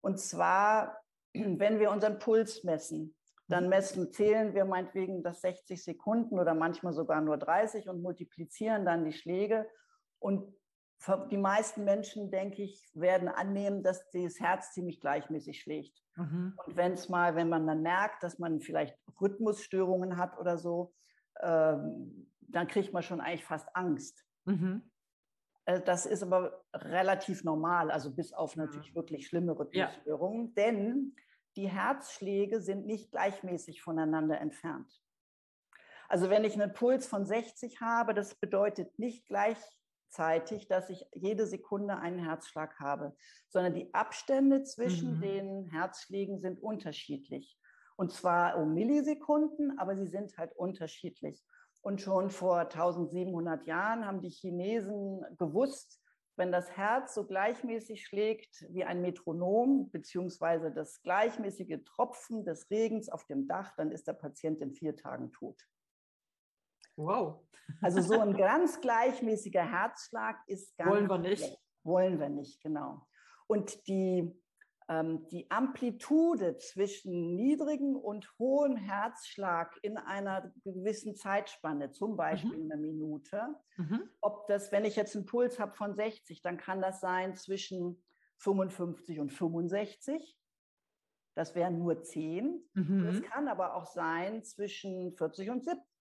Und 0.00 0.18
zwar, 0.18 1.00
wenn 1.34 1.78
wir 1.78 1.92
unseren 1.92 2.18
Puls 2.18 2.64
messen, 2.64 3.14
dann 3.46 3.64
mhm. 3.64 3.70
messen, 3.70 4.12
zählen 4.12 4.54
wir 4.54 4.64
meinetwegen 4.64 5.22
das 5.22 5.40
60 5.42 5.84
Sekunden 5.84 6.40
oder 6.40 6.54
manchmal 6.54 6.92
sogar 6.92 7.20
nur 7.20 7.38
30 7.38 7.88
und 7.88 8.02
multiplizieren 8.02 8.84
dann 8.84 9.04
die 9.04 9.12
Schläge. 9.12 9.70
Und 10.18 10.52
die 11.30 11.38
meisten 11.38 11.84
Menschen, 11.84 12.32
denke 12.32 12.64
ich, 12.64 12.90
werden 12.94 13.28
annehmen, 13.28 13.84
dass 13.84 14.10
das 14.10 14.40
Herz 14.40 14.72
ziemlich 14.72 15.00
gleichmäßig 15.00 15.60
schlägt. 15.60 16.01
Mhm. 16.16 16.58
Und 16.64 16.76
wenn 16.76 16.92
es 16.92 17.08
mal, 17.08 17.34
wenn 17.36 17.48
man 17.48 17.66
dann 17.66 17.82
merkt, 17.82 18.22
dass 18.22 18.38
man 18.38 18.60
vielleicht 18.60 18.96
Rhythmusstörungen 19.20 20.16
hat 20.16 20.38
oder 20.38 20.58
so, 20.58 20.94
ähm, 21.40 22.30
dann 22.40 22.68
kriegt 22.68 22.92
man 22.92 23.02
schon 23.02 23.20
eigentlich 23.20 23.44
fast 23.44 23.74
Angst. 23.74 24.24
Mhm. 24.44 24.82
Äh, 25.64 25.80
das 25.80 26.06
ist 26.06 26.22
aber 26.22 26.64
relativ 26.74 27.44
normal, 27.44 27.90
also 27.90 28.14
bis 28.14 28.32
auf 28.32 28.56
natürlich 28.56 28.94
wirklich 28.94 29.26
schlimme 29.26 29.58
Rhythmusstörungen, 29.58 30.48
ja. 30.48 30.52
denn 30.56 31.16
die 31.56 31.68
Herzschläge 31.68 32.60
sind 32.60 32.86
nicht 32.86 33.10
gleichmäßig 33.10 33.82
voneinander 33.82 34.40
entfernt. 34.40 35.02
Also 36.08 36.28
wenn 36.28 36.44
ich 36.44 36.54
einen 36.54 36.72
Puls 36.72 37.06
von 37.06 37.24
60 37.24 37.80
habe, 37.80 38.14
das 38.14 38.34
bedeutet 38.34 38.98
nicht 38.98 39.26
gleich 39.26 39.56
gleichzeitig, 40.12 40.68
dass 40.68 40.90
ich 40.90 41.06
jede 41.14 41.46
Sekunde 41.46 41.96
einen 41.96 42.18
Herzschlag 42.18 42.78
habe, 42.78 43.16
sondern 43.48 43.74
die 43.74 43.92
Abstände 43.94 44.62
zwischen 44.62 45.16
mhm. 45.16 45.20
den 45.20 45.66
Herzschlägen 45.70 46.38
sind 46.38 46.62
unterschiedlich. 46.62 47.58
Und 47.96 48.12
zwar 48.12 48.58
um 48.58 48.74
Millisekunden, 48.74 49.78
aber 49.78 49.96
sie 49.96 50.06
sind 50.06 50.36
halt 50.36 50.54
unterschiedlich. 50.56 51.42
Und 51.80 52.00
schon 52.00 52.30
vor 52.30 52.60
1700 52.60 53.66
Jahren 53.66 54.06
haben 54.06 54.20
die 54.20 54.30
Chinesen 54.30 55.24
gewusst, 55.38 55.98
wenn 56.36 56.52
das 56.52 56.70
Herz 56.76 57.14
so 57.14 57.26
gleichmäßig 57.26 58.06
schlägt 58.06 58.64
wie 58.70 58.84
ein 58.84 59.02
Metronom, 59.02 59.90
beziehungsweise 59.90 60.72
das 60.72 61.02
gleichmäßige 61.02 61.80
Tropfen 61.84 62.44
des 62.44 62.70
Regens 62.70 63.08
auf 63.08 63.26
dem 63.26 63.46
Dach, 63.46 63.72
dann 63.76 63.90
ist 63.90 64.08
der 64.08 64.14
Patient 64.14 64.60
in 64.62 64.72
vier 64.72 64.96
Tagen 64.96 65.32
tot. 65.32 65.60
Wow. 67.04 67.40
Also 67.80 68.00
so 68.00 68.20
ein 68.20 68.34
ganz 68.36 68.80
gleichmäßiger 68.80 69.62
Herzschlag 69.62 70.36
ist 70.46 70.76
ganz. 70.76 70.90
Wollen 70.90 71.08
wir 71.08 71.18
nicht. 71.18 71.38
Schlecht. 71.38 71.58
Wollen 71.84 72.20
wir 72.20 72.28
nicht, 72.28 72.60
genau. 72.62 73.06
Und 73.46 73.86
die 73.88 74.32
ähm, 74.88 75.26
die 75.28 75.50
Amplitude 75.50 76.58
zwischen 76.58 77.34
niedrigem 77.34 77.96
und 77.96 78.28
hohem 78.38 78.76
Herzschlag 78.76 79.78
in 79.82 79.96
einer 79.96 80.52
gewissen 80.64 81.14
Zeitspanne, 81.14 81.90
zum 81.90 82.16
Beispiel 82.16 82.58
mhm. 82.58 82.72
eine 82.72 82.80
Minute, 82.80 83.54
mhm. 83.76 84.08
ob 84.20 84.46
das, 84.48 84.72
wenn 84.72 84.84
ich 84.84 84.96
jetzt 84.96 85.14
einen 85.16 85.26
Puls 85.26 85.58
habe 85.58 85.74
von 85.74 85.94
60, 85.94 86.42
dann 86.42 86.58
kann 86.58 86.80
das 86.80 87.00
sein 87.00 87.36
zwischen 87.36 88.02
55 88.38 89.20
und 89.20 89.32
65. 89.32 90.36
Das 91.34 91.54
wären 91.54 91.78
nur 91.78 92.02
10. 92.02 92.62
Mhm. 92.74 93.06
Es 93.06 93.22
kann 93.22 93.48
aber 93.48 93.74
auch 93.74 93.86
sein 93.86 94.44
zwischen 94.44 95.16
40 95.16 95.50
und 95.50 95.64
70. 95.64 95.91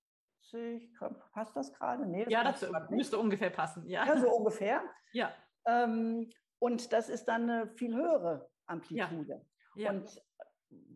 Passt 1.34 1.56
das 1.56 1.74
gerade? 1.74 2.06
Nee, 2.06 2.26
das 2.26 2.34
ja, 2.34 2.44
das 2.44 2.90
müsste 2.90 3.18
ungefähr 3.18 3.50
passen. 3.50 3.88
Ja, 3.88 4.06
ja 4.06 4.18
so 4.18 4.30
ungefähr. 4.30 4.84
Ja. 5.14 5.32
Ähm, 5.66 6.30
und 6.60 6.94
das 6.94 7.10
ist 7.10 7.26
dann 7.26 7.50
eine 7.50 7.68
viel 7.68 7.96
höhere 7.96 8.50
Amplitude. 8.66 9.46
Ja. 9.76 9.84
Ja. 9.84 9.92
Und 9.92 10.22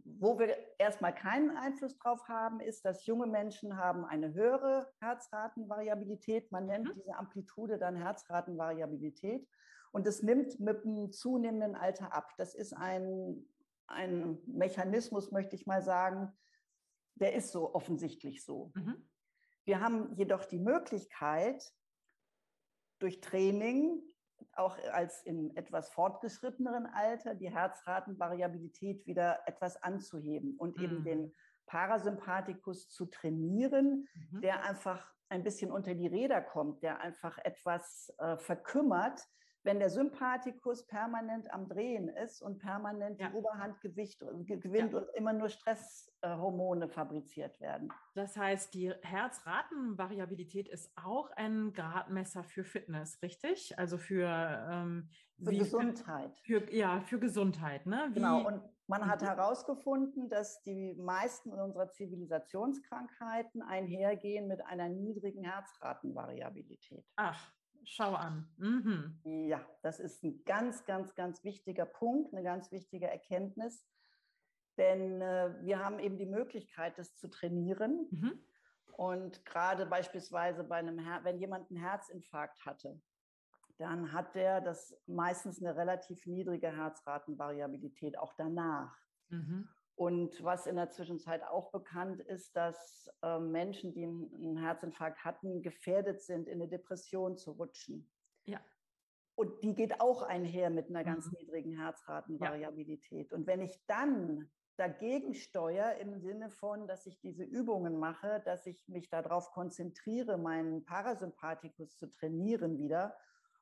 wo 0.06 0.40
wir 0.40 0.56
erstmal 0.78 1.14
keinen 1.14 1.58
Einfluss 1.58 1.98
drauf 1.98 2.28
haben, 2.28 2.60
ist, 2.60 2.86
dass 2.86 3.06
junge 3.06 3.28
Menschen 3.28 3.78
haben 3.78 4.06
eine 4.06 4.34
höhere 4.34 4.88
Herzratenvariabilität. 5.02 6.52
Man 6.52 6.68
nennt 6.68 6.88
mhm. 6.88 6.94
diese 6.96 7.16
Amplitude 7.16 7.78
dann 7.78 7.96
Herzratenvariabilität. 7.96 9.48
Und 9.92 10.08
es 10.08 10.22
nimmt 10.24 10.60
mit 10.60 10.84
dem 10.84 11.12
zunehmenden 11.12 11.76
Alter 11.76 12.14
ab. 12.14 12.34
Das 12.38 12.54
ist 12.54 12.74
ein, 12.74 13.46
ein 13.88 14.38
Mechanismus, 14.46 15.32
möchte 15.32 15.56
ich 15.56 15.66
mal 15.66 15.82
sagen, 15.82 16.32
der 17.16 17.34
ist 17.34 17.52
so 17.52 17.74
offensichtlich 17.74 18.44
so. 18.44 18.72
Mhm. 18.76 19.10
Wir 19.66 19.82
haben 19.82 20.14
jedoch 20.16 20.46
die 20.46 20.60
Möglichkeit, 20.60 21.74
durch 23.00 23.20
Training 23.20 24.02
auch 24.54 24.78
als 24.92 25.24
in 25.24 25.56
etwas 25.56 25.90
fortgeschritteneren 25.90 26.86
Alter 26.86 27.36
die 27.36 27.52
Herzratenvariabilität 27.52 29.06
wieder 29.06 29.40
etwas 29.48 29.82
anzuheben 29.82 30.56
und 30.58 30.78
mhm. 30.78 30.84
eben 30.84 31.04
den 31.04 31.36
Parasympathikus 31.66 32.90
zu 32.90 33.08
trainieren, 33.08 34.08
mhm. 34.32 34.42
der 34.42 34.64
einfach 34.64 35.14
ein 35.30 35.44
bisschen 35.44 35.72
unter 35.72 35.96
die 35.96 36.08
Räder 36.08 36.42
kommt, 36.42 36.84
der 36.84 37.02
einfach 37.02 37.38
etwas 37.40 38.14
äh, 38.20 38.38
verkümmert, 38.38 39.22
wenn 39.66 39.80
der 39.80 39.90
Sympathikus 39.90 40.86
permanent 40.86 41.52
am 41.52 41.68
Drehen 41.68 42.08
ist 42.08 42.42
und 42.42 42.60
permanent 42.60 43.20
ja. 43.20 43.30
die 43.30 43.36
Oberhandgewicht 43.36 44.20
gewinnt 44.20 44.94
ja. 44.94 45.00
und 45.00 45.08
immer 45.16 45.34
nur 45.34 45.50
Stresshormone 45.50 46.88
fabriziert 46.88 47.60
werden. 47.60 47.92
Das 48.14 48.38
heißt, 48.38 48.74
die 48.76 48.94
Herzratenvariabilität 49.02 50.68
ist 50.70 50.92
auch 50.96 51.32
ein 51.32 51.74
Gradmesser 51.74 52.44
für 52.44 52.64
Fitness, 52.64 53.20
richtig? 53.24 53.78
Also 53.80 53.98
für, 53.98 54.28
ähm, 54.70 55.10
für 55.44 55.52
wie, 55.52 55.58
Gesundheit. 55.58 56.38
Für, 56.44 56.72
ja, 56.72 57.02
für 57.02 57.20
Gesundheit. 57.20 57.88
Ne? 57.88 58.10
Wie, 58.10 58.16
genau, 58.16 58.48
und 58.48 58.62
man 58.88 59.08
hat 59.08 59.24
mhm. 59.24 59.28
herausgefunden, 59.28 60.30
dass 60.30 60.62
die 60.62 60.94
meisten 60.94 61.52
unserer 61.52 61.90
Zivilisationskrankheiten 61.90 63.64
einhergehen 63.64 64.48
mit 64.48 64.64
einer 64.64 64.90
niedrigen 64.90 65.44
Herzratenvariabilität. 65.44 67.04
Ach, 67.16 67.52
Schau 67.86 68.14
an. 68.14 68.48
Mhm. 68.58 69.20
Ja, 69.48 69.66
das 69.82 70.00
ist 70.00 70.24
ein 70.24 70.44
ganz, 70.46 70.86
ganz, 70.86 71.16
ganz 71.16 71.44
wichtiger 71.44 71.86
Punkt, 71.86 72.34
eine 72.34 72.44
ganz 72.44 72.72
wichtige 72.72 73.08
Erkenntnis. 73.08 73.86
Denn 74.78 75.22
äh, 75.22 75.56
wir 75.62 75.80
haben 75.80 76.00
eben 76.00 76.18
die 76.18 76.26
Möglichkeit, 76.26 76.98
das 76.98 77.16
zu 77.16 77.30
trainieren. 77.30 78.08
Mhm. 78.12 78.40
Und 78.98 79.46
gerade 79.46 79.86
beispielsweise 79.86 80.64
bei 80.64 80.78
einem, 80.78 81.00
Her 81.00 81.22
wenn 81.24 81.40
jemand 81.40 81.70
einen 81.70 81.80
Herzinfarkt 81.80 82.66
hatte, 82.66 83.02
dann 83.78 84.14
hat 84.14 84.36
der 84.36 84.62
das 84.62 84.98
meistens 85.06 85.62
eine 85.62 85.76
relativ 85.76 86.26
niedrige 86.26 86.76
Herzratenvariabilität 86.76 88.18
auch 88.18 88.34
danach. 88.34 88.98
Mhm. 89.30 89.68
Und 89.96 90.44
was 90.44 90.68
in 90.68 90.76
der 90.76 90.90
Zwischenzeit 90.90 91.44
auch 91.44 91.72
bekannt 91.72 92.20
ist, 92.20 92.56
dass 92.56 93.10
äh, 93.22 93.40
Menschen, 93.40 93.94
die 93.94 94.04
einen 94.04 94.58
Herzinfarkt 94.58 95.24
hatten, 95.24 95.62
gefährdet 95.62 96.22
sind, 96.22 96.48
in 96.48 96.62
eine 96.62 96.68
Depression 96.68 97.38
zu 97.38 97.52
rutschen. 97.52 98.10
Ja. 98.44 98.60
Und 99.36 99.64
die 99.64 99.74
geht 99.74 100.02
auch 100.02 100.22
einher 100.22 100.70
mit 100.70 100.90
einer 100.90 101.04
ganz 101.06 101.28
mhm. 101.28 101.38
niedrigen 101.40 101.78
Herzratenvariabilität. 101.78 103.32
Ja. 103.32 103.38
Und 103.38 103.48
wenn 103.48 103.62
ich 103.62 103.86
dann 103.88 104.50
dagegen 104.78 105.34
steuere 105.34 105.98
im 106.00 106.20
Sinne 106.20 106.50
von, 106.50 106.88
dass 106.88 107.06
ich 107.06 107.20
diese 107.20 107.44
Übungen 107.44 107.98
mache, 107.98 108.42
dass 108.44 108.66
ich 108.66 108.88
mich 108.90 109.10
darauf 109.10 109.52
konzentriere, 109.52 110.38
meinen 110.38 110.84
Parasympathikus 110.84 111.96
zu 111.98 112.08
trainieren 112.08 112.78
wieder 112.78 113.16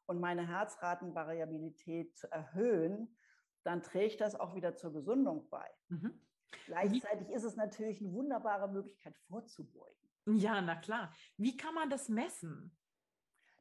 und 0.08 0.20
meine 0.20 0.48
Herzratenvariabilität 0.48 2.18
zu 2.18 2.32
erhöhen, 2.32 3.16
dann 3.64 3.82
trägt 3.82 4.22
das 4.22 4.36
auch 4.36 4.56
wieder 4.56 4.76
zur 4.76 4.94
Gesundung 4.94 5.50
bei. 5.50 5.70
Mhm. 5.90 6.22
Gleichzeitig 6.66 7.30
ist 7.30 7.44
es 7.44 7.56
natürlich 7.56 8.00
eine 8.00 8.12
wunderbare 8.12 8.68
Möglichkeit 8.70 9.18
vorzubeugen. 9.28 10.10
Ja, 10.26 10.62
na 10.62 10.76
klar. 10.76 11.14
Wie 11.38 11.58
kann 11.58 11.74
man 11.74 11.90
das 11.90 12.10
messen? 12.10 12.78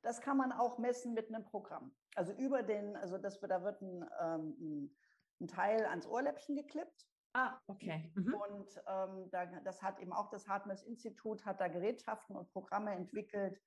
Das 0.02 0.20
kann 0.20 0.36
man 0.36 0.52
auch 0.52 0.78
messen 0.78 1.14
mit 1.14 1.28
einem 1.28 1.44
Programm. 1.44 1.94
Also 2.14 2.32
über 2.32 2.62
den, 2.62 2.96
also 2.96 3.18
das, 3.18 3.40
da 3.40 3.62
wird 3.62 3.80
ein, 3.80 4.04
ähm, 4.20 4.94
ein 5.40 5.48
Teil 5.48 5.84
ans 5.86 6.06
Ohrläppchen 6.06 6.56
geklippt. 6.56 7.08
Ah, 7.34 7.58
okay. 7.66 8.12
Mhm. 8.14 8.34
Und 8.34 8.82
ähm, 8.86 9.30
da, 9.30 9.46
das 9.64 9.82
hat 9.82 9.98
eben 10.00 10.12
auch 10.12 10.28
das 10.30 10.46
Hartmess-Institut, 10.48 11.46
hat 11.46 11.60
da 11.60 11.68
Gerätschaften 11.68 12.36
und 12.36 12.50
Programme 12.52 12.92
entwickelt, 12.94 13.60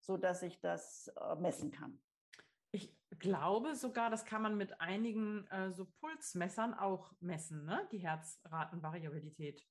sodass 0.00 0.42
ich 0.42 0.60
das 0.60 1.12
äh, 1.20 1.34
messen 1.36 1.70
kann. 1.70 2.00
Glaube 3.18 3.74
sogar, 3.74 4.08
das 4.08 4.24
kann 4.24 4.42
man 4.42 4.56
mit 4.56 4.80
einigen 4.80 5.46
äh, 5.48 5.72
so 5.72 5.86
Pulsmessern 6.00 6.74
auch 6.74 7.12
messen, 7.20 7.64
ne? 7.64 7.88
die 7.90 7.98
Herzratenvariabilität. 7.98 9.66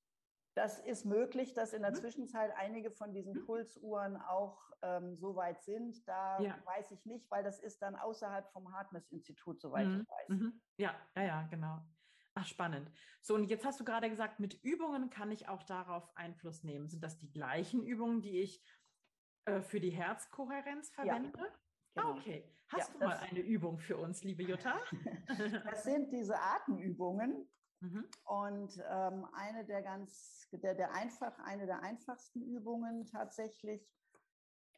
Das 0.55 0.79
ist 0.79 1.05
möglich, 1.05 1.53
dass 1.53 1.73
in 1.73 1.81
der 1.81 1.91
mhm. 1.91 1.95
Zwischenzeit 1.95 2.51
einige 2.57 2.91
von 2.91 3.13
diesen 3.13 3.33
mhm. 3.33 3.45
Pulsuhren 3.45 4.17
auch 4.17 4.69
ähm, 4.81 5.15
so 5.15 5.35
weit 5.35 5.63
sind. 5.63 6.05
Da 6.07 6.39
ja. 6.41 6.57
weiß 6.65 6.91
ich 6.91 7.05
nicht, 7.05 7.31
weil 7.31 7.43
das 7.43 7.59
ist 7.59 7.81
dann 7.81 7.95
außerhalb 7.95 8.51
vom 8.51 8.73
Hartmess-Institut, 8.73 9.61
soweit 9.61 9.87
mhm. 9.87 10.01
ich 10.01 10.09
weiß. 10.09 10.29
Mhm. 10.29 10.61
Ja, 10.77 10.95
ja, 11.15 11.23
ja, 11.23 11.41
genau. 11.43 11.79
Ach, 12.33 12.45
spannend. 12.45 12.91
So, 13.21 13.35
und 13.35 13.45
jetzt 13.45 13.65
hast 13.65 13.79
du 13.79 13.85
gerade 13.85 14.09
gesagt, 14.09 14.39
mit 14.39 14.61
Übungen 14.63 15.09
kann 15.09 15.31
ich 15.31 15.47
auch 15.47 15.63
darauf 15.63 16.09
Einfluss 16.15 16.63
nehmen. 16.63 16.87
Sind 16.87 17.03
das 17.03 17.17
die 17.17 17.31
gleichen 17.31 17.83
Übungen, 17.83 18.21
die 18.21 18.39
ich 18.39 18.63
äh, 19.45 19.61
für 19.61 19.79
die 19.79 19.89
Herzkohärenz 19.89 20.89
verwende? 20.89 21.39
Ja. 21.39 21.59
Genau. 21.95 22.11
okay. 22.11 22.43
Hast 22.69 22.89
ja, 22.89 22.99
du 22.99 23.05
mal 23.05 23.17
eine 23.17 23.39
Übung 23.39 23.79
für 23.79 23.97
uns, 23.97 24.23
liebe 24.23 24.43
Jutta? 24.43 24.79
das 25.65 25.83
sind 25.83 26.11
diese 26.11 26.39
Atemübungen. 26.39 27.49
Mhm. 27.81 28.05
Und 28.25 28.77
ähm, 28.89 29.25
eine 29.33 29.65
der 29.65 29.81
ganz, 29.81 30.47
der, 30.51 30.75
der 30.75 30.93
einfach, 30.93 31.37
eine 31.39 31.65
der 31.65 31.81
einfachsten 31.81 32.41
Übungen 32.41 33.05
tatsächlich 33.05 33.81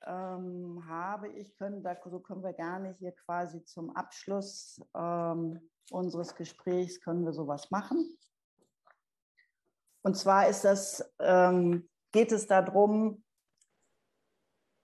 ähm, 0.06 0.84
habe 0.88 1.30
ich, 1.30 1.56
können, 1.58 1.84
da, 1.84 1.98
so 2.06 2.20
können 2.20 2.44
wir 2.44 2.54
gerne 2.54 2.96
hier 3.00 3.12
quasi 3.12 3.64
zum 3.66 3.90
Abschluss 3.96 4.82
ähm, 4.96 5.60
unseres 5.92 6.36
Gesprächs, 6.36 7.02
können 7.02 7.26
wir 7.26 7.34
sowas 7.34 7.70
machen. 7.72 8.18
Und 10.04 10.16
zwar 10.16 10.48
ist 10.48 10.64
das, 10.64 11.14
ähm, 11.20 11.90
geht 12.12 12.32
es 12.32 12.48
darum, 12.48 13.24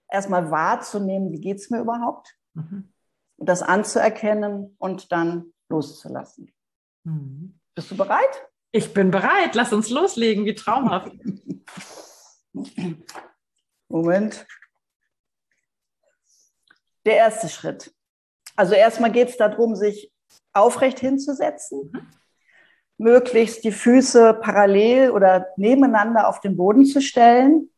erstmal 0.10 0.52
wahrzunehmen, 0.52 1.32
wie 1.32 1.42
geht 1.42 1.58
es 1.58 1.70
mir 1.70 1.80
überhaupt, 1.80 2.38
mhm. 2.54 2.94
das 3.38 3.62
anzuerkennen 3.62 4.76
und 4.78 5.12
dann 5.12 5.54
loszulassen. 5.70 6.52
Mhm. 7.04 7.60
Bist 7.76 7.92
du 7.92 7.98
bereit? 7.98 8.48
Ich 8.72 8.94
bin 8.94 9.12
bereit. 9.12 9.56
Lass 9.56 9.74
uns 9.74 9.90
loslegen. 9.90 10.46
Wie 10.46 10.56
traumhaft. 10.56 11.12
Moment. 13.88 14.46
Der 17.06 17.16
erste 17.16 17.50
Schritt. 17.50 17.94
Also 18.56 18.74
erstmal 18.74 19.12
geht 19.12 19.30
es 19.30 19.38
darum, 19.38 19.76
sich 19.76 20.12
aufrecht 20.52 21.00
hinzusetzen, 21.00 21.92
mhm. 21.94 22.08
möglichst 22.98 23.64
die 23.64 23.72
Füße 23.72 24.34
parallel 24.34 25.12
oder 25.12 25.48
nebeneinander 25.56 26.28
auf 26.28 26.42
den 26.42 26.58
Boden 26.58 26.86
zu 26.86 27.02
stellen 27.02 27.70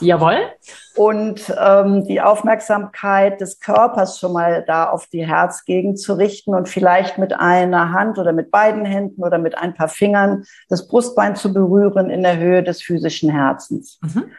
Jawohl. 0.00 0.52
Und 0.96 1.52
ähm, 1.58 2.06
die 2.06 2.20
Aufmerksamkeit 2.20 3.40
des 3.40 3.58
Körpers 3.58 4.20
schon 4.20 4.32
mal 4.32 4.64
da 4.64 4.88
auf 4.88 5.08
die 5.08 5.26
Herzgegend 5.26 5.98
zu 5.98 6.14
richten 6.14 6.54
und 6.54 6.68
vielleicht 6.68 7.18
mit 7.18 7.32
einer 7.32 7.92
Hand 7.92 8.18
oder 8.18 8.32
mit 8.32 8.52
beiden 8.52 8.84
Händen 8.84 9.22
oder 9.22 9.38
mit 9.38 9.58
ein 9.58 9.74
paar 9.74 9.88
Fingern 9.88 10.44
das 10.68 10.86
Brustbein 10.86 11.34
zu 11.34 11.52
berühren 11.52 12.10
in 12.10 12.22
der 12.22 12.38
Höhe 12.38 12.62
des 12.62 12.80
physischen 12.80 13.30
Herzens. 13.30 13.98
Mhm. 14.02 14.30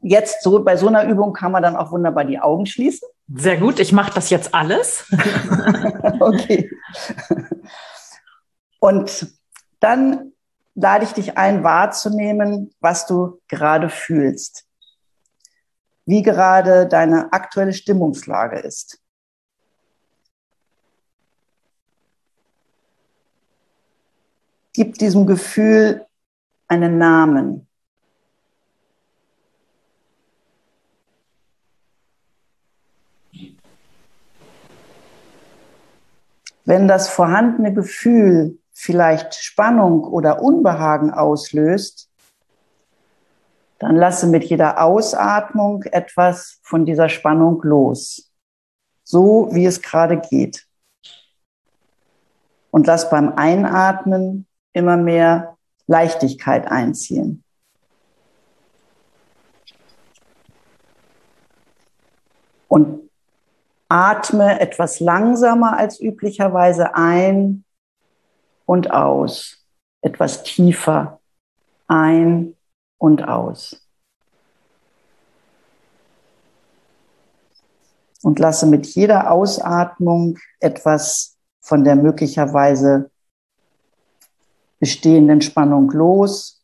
jetzt 0.00 0.42
so 0.42 0.64
bei 0.64 0.76
so 0.76 0.88
einer 0.88 1.04
Übung 1.04 1.34
kann 1.34 1.52
man 1.52 1.62
dann 1.62 1.76
auch 1.76 1.92
wunderbar 1.92 2.24
die 2.24 2.38
Augen 2.38 2.64
schließen. 2.64 3.08
Sehr 3.34 3.56
gut, 3.56 3.80
ich 3.80 3.92
mache 3.92 4.12
das 4.14 4.30
jetzt 4.30 4.54
alles. 4.54 5.10
okay. 6.20 6.70
Und 8.78 9.26
dann 9.80 10.32
lade 10.74 11.04
ich 11.04 11.12
dich 11.12 11.38
ein, 11.38 11.64
wahrzunehmen, 11.64 12.74
was 12.80 13.06
du 13.06 13.40
gerade 13.48 13.88
fühlst, 13.88 14.64
wie 16.06 16.22
gerade 16.22 16.86
deine 16.86 17.32
aktuelle 17.32 17.72
Stimmungslage 17.72 18.58
ist. 18.58 19.00
Gib 24.72 24.98
diesem 24.98 25.26
Gefühl 25.26 26.04
einen 26.66 26.98
Namen. 26.98 27.68
Wenn 36.64 36.88
das 36.88 37.08
vorhandene 37.08 37.72
Gefühl 37.72 38.58
vielleicht 38.72 39.34
Spannung 39.34 40.02
oder 40.02 40.42
Unbehagen 40.42 41.10
auslöst, 41.12 42.10
dann 43.84 43.96
lasse 43.96 44.26
mit 44.26 44.44
jeder 44.44 44.82
Ausatmung 44.82 45.82
etwas 45.82 46.58
von 46.62 46.86
dieser 46.86 47.10
Spannung 47.10 47.60
los, 47.64 48.32
so 49.02 49.50
wie 49.52 49.66
es 49.66 49.82
gerade 49.82 50.18
geht. 50.18 50.66
Und 52.70 52.86
lass 52.86 53.10
beim 53.10 53.34
Einatmen 53.36 54.46
immer 54.72 54.96
mehr 54.96 55.58
Leichtigkeit 55.86 56.66
einziehen. 56.66 57.44
Und 62.68 63.10
atme 63.90 64.60
etwas 64.60 64.98
langsamer 64.98 65.76
als 65.76 66.00
üblicherweise 66.00 66.94
ein 66.94 67.66
und 68.64 68.90
aus, 68.92 69.62
etwas 70.00 70.42
tiefer 70.42 71.20
ein 71.86 72.56
und 72.98 73.26
aus. 73.26 73.80
Und 78.22 78.38
lasse 78.38 78.66
mit 78.66 78.86
jeder 78.86 79.30
Ausatmung 79.30 80.38
etwas 80.60 81.36
von 81.60 81.84
der 81.84 81.96
möglicherweise 81.96 83.10
bestehenden 84.80 85.40
Spannung 85.40 85.90
los. 85.90 86.62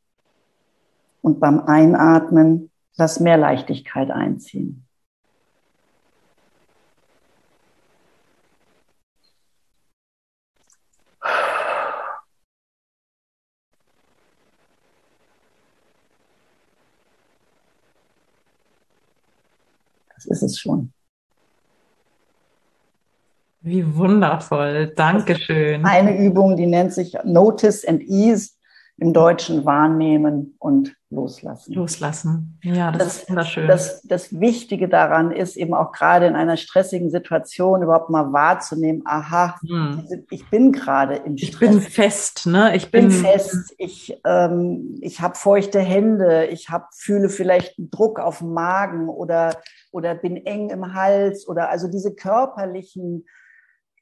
Und 1.22 1.38
beim 1.40 1.60
Einatmen 1.60 2.70
lass 2.96 3.20
mehr 3.20 3.36
Leichtigkeit 3.36 4.10
einziehen. 4.10 4.86
Ist 20.26 20.42
es 20.42 20.58
schon. 20.58 20.92
Wie 23.62 23.94
wundervoll. 23.94 24.92
Dankeschön. 24.96 25.84
Eine 25.84 26.16
Übung, 26.16 26.56
die 26.56 26.66
nennt 26.66 26.94
sich 26.94 27.16
Notice 27.24 27.84
and 27.86 28.02
Ease 28.02 28.52
im 29.00 29.14
Deutschen 29.14 29.64
wahrnehmen 29.64 30.56
und 30.58 30.94
loslassen. 31.08 31.72
Loslassen. 31.72 32.58
Ja, 32.62 32.92
das, 32.92 32.98
das 32.98 33.16
ist 33.16 33.30
wunderschön. 33.30 33.66
Das, 33.66 34.02
das 34.02 34.38
Wichtige 34.38 34.90
daran 34.90 35.32
ist 35.32 35.56
eben 35.56 35.72
auch 35.72 35.92
gerade 35.92 36.26
in 36.26 36.34
einer 36.34 36.58
stressigen 36.58 37.10
Situation 37.10 37.82
überhaupt 37.82 38.10
mal 38.10 38.34
wahrzunehmen, 38.34 39.02
aha, 39.06 39.58
hm. 39.66 40.06
ich 40.28 40.48
bin 40.50 40.72
gerade 40.72 41.16
im 41.16 41.38
Stress. 41.38 41.50
Ich 41.52 41.58
bin 41.58 41.80
fest, 41.80 42.46
ne? 42.46 42.76
Ich 42.76 42.90
bin, 42.90 43.08
bin 43.08 43.10
fest, 43.10 43.74
ich, 43.78 44.20
ähm, 44.26 44.98
ich 45.00 45.22
habe 45.22 45.34
feuchte 45.34 45.80
Hände, 45.80 46.46
ich 46.46 46.68
hab, 46.68 46.94
fühle 46.94 47.30
vielleicht 47.30 47.78
einen 47.78 47.90
Druck 47.90 48.20
auf 48.20 48.40
dem 48.40 48.52
Magen 48.52 49.08
oder, 49.08 49.56
oder 49.92 50.14
bin 50.14 50.36
eng 50.44 50.68
im 50.68 50.92
Hals 50.92 51.48
oder 51.48 51.70
also 51.70 51.88
diese 51.88 52.14
körperlichen 52.14 53.24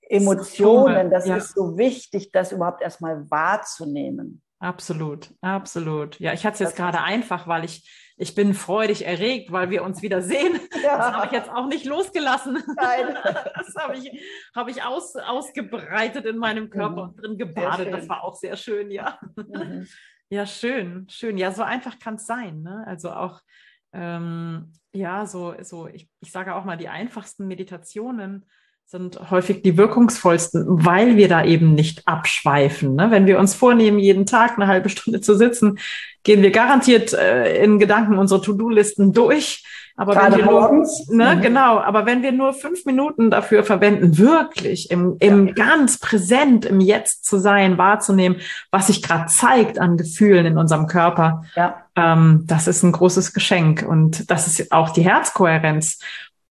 Emotionen, 0.09 1.11
das 1.11 1.27
ja. 1.27 1.37
ist 1.37 1.55
so 1.55 1.79
wichtig, 1.79 2.33
das 2.33 2.51
überhaupt 2.51 2.83
erstmal 2.83 3.31
wahrzunehmen. 3.31 4.43
Absolut, 4.61 5.31
absolut. 5.41 6.19
Ja, 6.19 6.33
ich 6.33 6.45
hatte 6.45 6.55
es 6.55 6.61
jetzt 6.61 6.77
gerade 6.77 7.01
einfach, 7.01 7.47
weil 7.47 7.65
ich, 7.65 7.89
ich 8.17 8.35
bin 8.35 8.55
freudig 8.55 9.07
erregt, 9.07 9.53
weil 9.53 9.71
wir 9.71 9.85
uns 9.85 10.03
wieder 10.03 10.23
sehen. 10.23 10.61
Ja. 10.83 10.97
Das 10.97 11.13
habe 11.13 11.27
ich 11.27 11.33
jetzt 11.33 11.51
auch 11.51 11.67
nicht 11.67 11.85
losgelassen. 11.85 12.63
Nein. 12.77 13.17
Das 13.55 13.75
habe 13.77 13.97
ich, 13.99 14.11
habe 14.55 14.71
ich 14.71 14.83
aus, 14.83 15.17
ausgebreitet 15.17 16.25
in 16.25 16.39
meinem 16.39 16.71
Körper 16.71 17.03
mhm. 17.05 17.09
und 17.09 17.17
drin 17.21 17.39
gebadet. 17.39 17.93
Das 17.93 18.09
war 18.09 18.23
auch 18.25 18.37
sehr 18.37 18.57
schön, 18.57 18.91
ja. 18.91 19.19
Mhm. 19.37 19.87
Ja, 20.31 20.45
schön, 20.45 21.07
schön. 21.09 21.39
Ja, 21.39 21.53
so 21.53 21.63
einfach 21.63 21.99
kann 21.99 22.17
es 22.17 22.27
sein. 22.27 22.61
Ne? 22.61 22.85
Also 22.87 23.13
auch, 23.13 23.41
ähm, 23.95 24.73
ja, 24.93 25.25
so, 25.25 25.55
so 25.63 25.87
ich, 25.87 26.11
ich 26.21 26.31
sage 26.31 26.55
auch 26.55 26.67
mal, 26.67 26.77
die 26.77 26.91
einfachsten 26.91 27.47
Meditationen 27.47 28.45
sind 28.91 29.31
häufig 29.31 29.61
die 29.61 29.77
wirkungsvollsten, 29.77 30.65
weil 30.67 31.19
wir 31.19 31.29
da 31.29 31.45
eben 31.45 31.75
nicht 31.75 32.09
abschweifen. 32.09 32.95
Ne? 32.95 33.11
Wenn 33.11 33.27
wir 33.27 33.39
uns 33.39 33.55
vornehmen, 33.55 33.99
jeden 33.99 34.25
Tag 34.25 34.57
eine 34.57 34.67
halbe 34.67 34.89
Stunde 34.89 35.21
zu 35.21 35.37
sitzen, 35.37 35.79
gehen 36.23 36.41
wir 36.41 36.51
garantiert 36.51 37.13
äh, 37.13 37.63
in 37.63 37.79
Gedanken 37.79 38.17
unsere 38.17 38.41
To-Do-Listen 38.41 39.13
durch. 39.13 39.63
Aber 39.95 40.15
Gerade 40.15 40.39
wenn 40.39 40.47
wir 40.47 40.53
morgens. 40.53 41.07
Nur, 41.09 41.27
ne, 41.27 41.37
mhm. 41.37 41.43
Genau, 41.43 41.79
aber 41.81 42.07
wenn 42.07 42.23
wir 42.23 42.33
nur 42.33 42.55
fünf 42.55 42.87
Minuten 42.87 43.31
dafür 43.31 43.63
verwenden, 43.63 44.17
wirklich 44.17 44.91
im, 44.91 45.17
im 45.19 45.49
ja. 45.49 45.53
ganz 45.53 45.99
präsent 45.99 46.65
im 46.65 46.81
Jetzt 46.81 47.27
zu 47.27 47.37
sein, 47.37 47.77
wahrzunehmen, 47.77 48.39
was 48.71 48.87
sich 48.87 49.03
gerade 49.03 49.27
zeigt 49.27 49.79
an 49.79 49.99
Gefühlen 49.99 50.47
in 50.47 50.57
unserem 50.57 50.87
Körper, 50.87 51.45
ja. 51.57 51.83
ähm, 51.95 52.45
das 52.47 52.67
ist 52.67 52.83
ein 52.85 52.93
großes 52.93 53.35
Geschenk. 53.35 53.85
Und 53.87 54.31
das 54.31 54.47
ist 54.47 54.73
auch 54.73 54.91
die 54.91 55.03
Herzkohärenz 55.03 55.99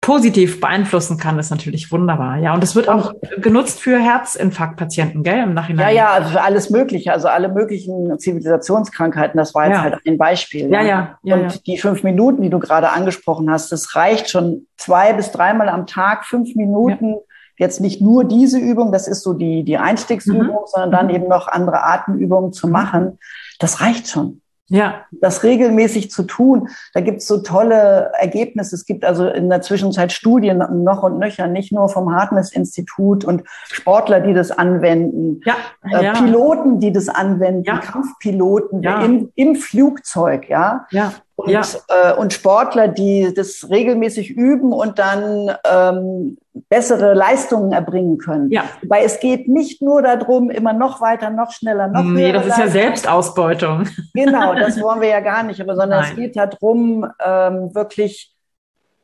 positiv 0.02 0.62
beeinflussen 0.62 1.18
kann, 1.18 1.40
ist 1.40 1.50
natürlich 1.50 1.92
wunderbar. 1.92 2.38
Ja, 2.38 2.54
und 2.54 2.64
es 2.64 2.76
wird 2.76 2.88
auch 2.88 3.14
genutzt 3.38 3.82
für 3.82 4.00
Herzinfarktpatienten, 4.00 5.24
gell, 5.24 5.44
im 5.44 5.54
Nachhinein. 5.54 5.88
Ja, 5.88 5.92
ja, 5.92 6.12
also 6.12 6.30
für 6.30 6.42
alles 6.42 6.70
Mögliche, 6.70 7.12
also 7.12 7.28
alle 7.28 7.50
möglichen 7.50 8.18
Zivilisationskrankheiten. 8.18 9.38
Das 9.38 9.54
war 9.54 9.66
jetzt 9.66 9.78
ja. 9.78 9.82
halt 9.82 9.98
ein 10.06 10.18
Beispiel. 10.18 10.72
Ja, 10.72 10.82
ja. 10.82 11.18
ja 11.24 11.36
und 11.36 11.52
ja. 11.52 11.60
die 11.66 11.78
fünf 11.78 12.04
Minuten, 12.04 12.42
die 12.42 12.50
du 12.50 12.60
gerade 12.60 12.92
angesprochen 12.92 13.52
hast, 13.52 13.72
das 13.72 13.96
reicht 13.96 14.30
schon 14.30 14.68
zwei 14.78 15.14
bis 15.14 15.32
dreimal 15.32 15.68
am 15.68 15.88
Tag, 15.88 16.26
fünf 16.26 16.56
Minuten. 16.56 17.16
Jetzt 17.58 17.82
nicht 17.82 18.00
nur 18.00 18.24
diese 18.24 18.60
Übung, 18.60 18.92
das 18.92 19.08
ist 19.08 19.24
so 19.24 19.34
die, 19.34 19.64
die 19.64 19.78
Einstiegsübung, 19.78 20.46
mhm. 20.46 20.68
sondern 20.68 20.92
dann 20.92 21.08
mhm. 21.08 21.16
eben 21.16 21.28
noch 21.28 21.48
andere 21.48 21.84
Atemübungen 21.84 22.54
zu 22.54 22.68
mhm. 22.68 22.74
machen. 22.74 23.20
Das 23.60 23.82
reicht 23.82 24.08
schon. 24.08 24.42
Ja. 24.70 25.06
Das 25.12 25.44
regelmäßig 25.44 26.12
zu 26.12 26.24
tun, 26.24 26.70
da 26.94 27.02
gibt 27.02 27.20
es 27.22 27.28
so 27.28 27.38
tolle 27.38 28.12
Ergebnisse. 28.20 28.76
Es 28.76 28.86
gibt 28.86 29.06
also 29.06 29.28
in 29.28 29.50
der 29.50 29.62
Zwischenzeit 29.62 30.12
Studien 30.12 30.58
noch 30.84 31.04
und 31.04 31.20
nöcher, 31.20 31.48
nicht 31.48 31.72
nur 31.72 31.88
vom 31.90 32.14
Hartness-Institut 32.14 33.24
und 33.24 33.44
Sportler, 33.72 34.20
die 34.20 34.34
das 34.34 34.52
anwenden, 34.52 35.42
ja. 35.46 35.56
Äh, 35.84 36.06
ja. 36.06 36.14
Piloten, 36.14 36.80
die 36.80 36.92
das 36.92 37.08
anwenden, 37.08 37.64
ja. 37.64 37.78
Kampfpiloten 37.78 38.84
Im, 38.84 39.32
im 39.36 39.56
Flugzeug, 39.56 40.50
ja. 40.50 40.86
ja 40.92 41.14
und, 41.38 41.50
ja. 41.52 41.62
äh, 41.88 42.14
und 42.14 42.34
Sportler, 42.34 42.88
die 42.88 43.32
das 43.32 43.68
regelmäßig 43.70 44.32
üben 44.32 44.74
und 44.74 44.98
dann 44.98 45.56
ähm, 45.70 46.38
bessere 46.68 47.14
Leistungen 47.14 47.74
erbringen 47.74 48.18
können. 48.18 48.50
Ja. 48.50 48.64
Weil 48.82 49.06
es 49.06 49.20
geht 49.20 49.48
nicht 49.48 49.80
nur 49.84 50.02
darum, 50.02 50.50
immer 50.50 50.74
noch 50.74 51.00
weiter, 51.00 51.30
noch 51.30 51.52
schneller, 51.52 51.90
noch 51.90 52.04
Nee, 52.04 52.32
das 52.32 52.48
ist 52.48 52.58
ja 52.58 52.68
Selbstausbeutung. 52.68 53.88
Genau, 54.16 54.56
das 54.60 54.82
wollen 54.82 55.00
wir 55.00 55.10
ja 55.10 55.20
gar 55.20 55.44
nicht, 55.44 55.62
aber 55.62 55.76
sondern 55.76 56.02
Nein. 56.02 56.10
es 56.10 56.16
geht 56.16 56.36
darum, 56.36 57.08
ähm, 57.24 57.76
wirklich 57.76 58.34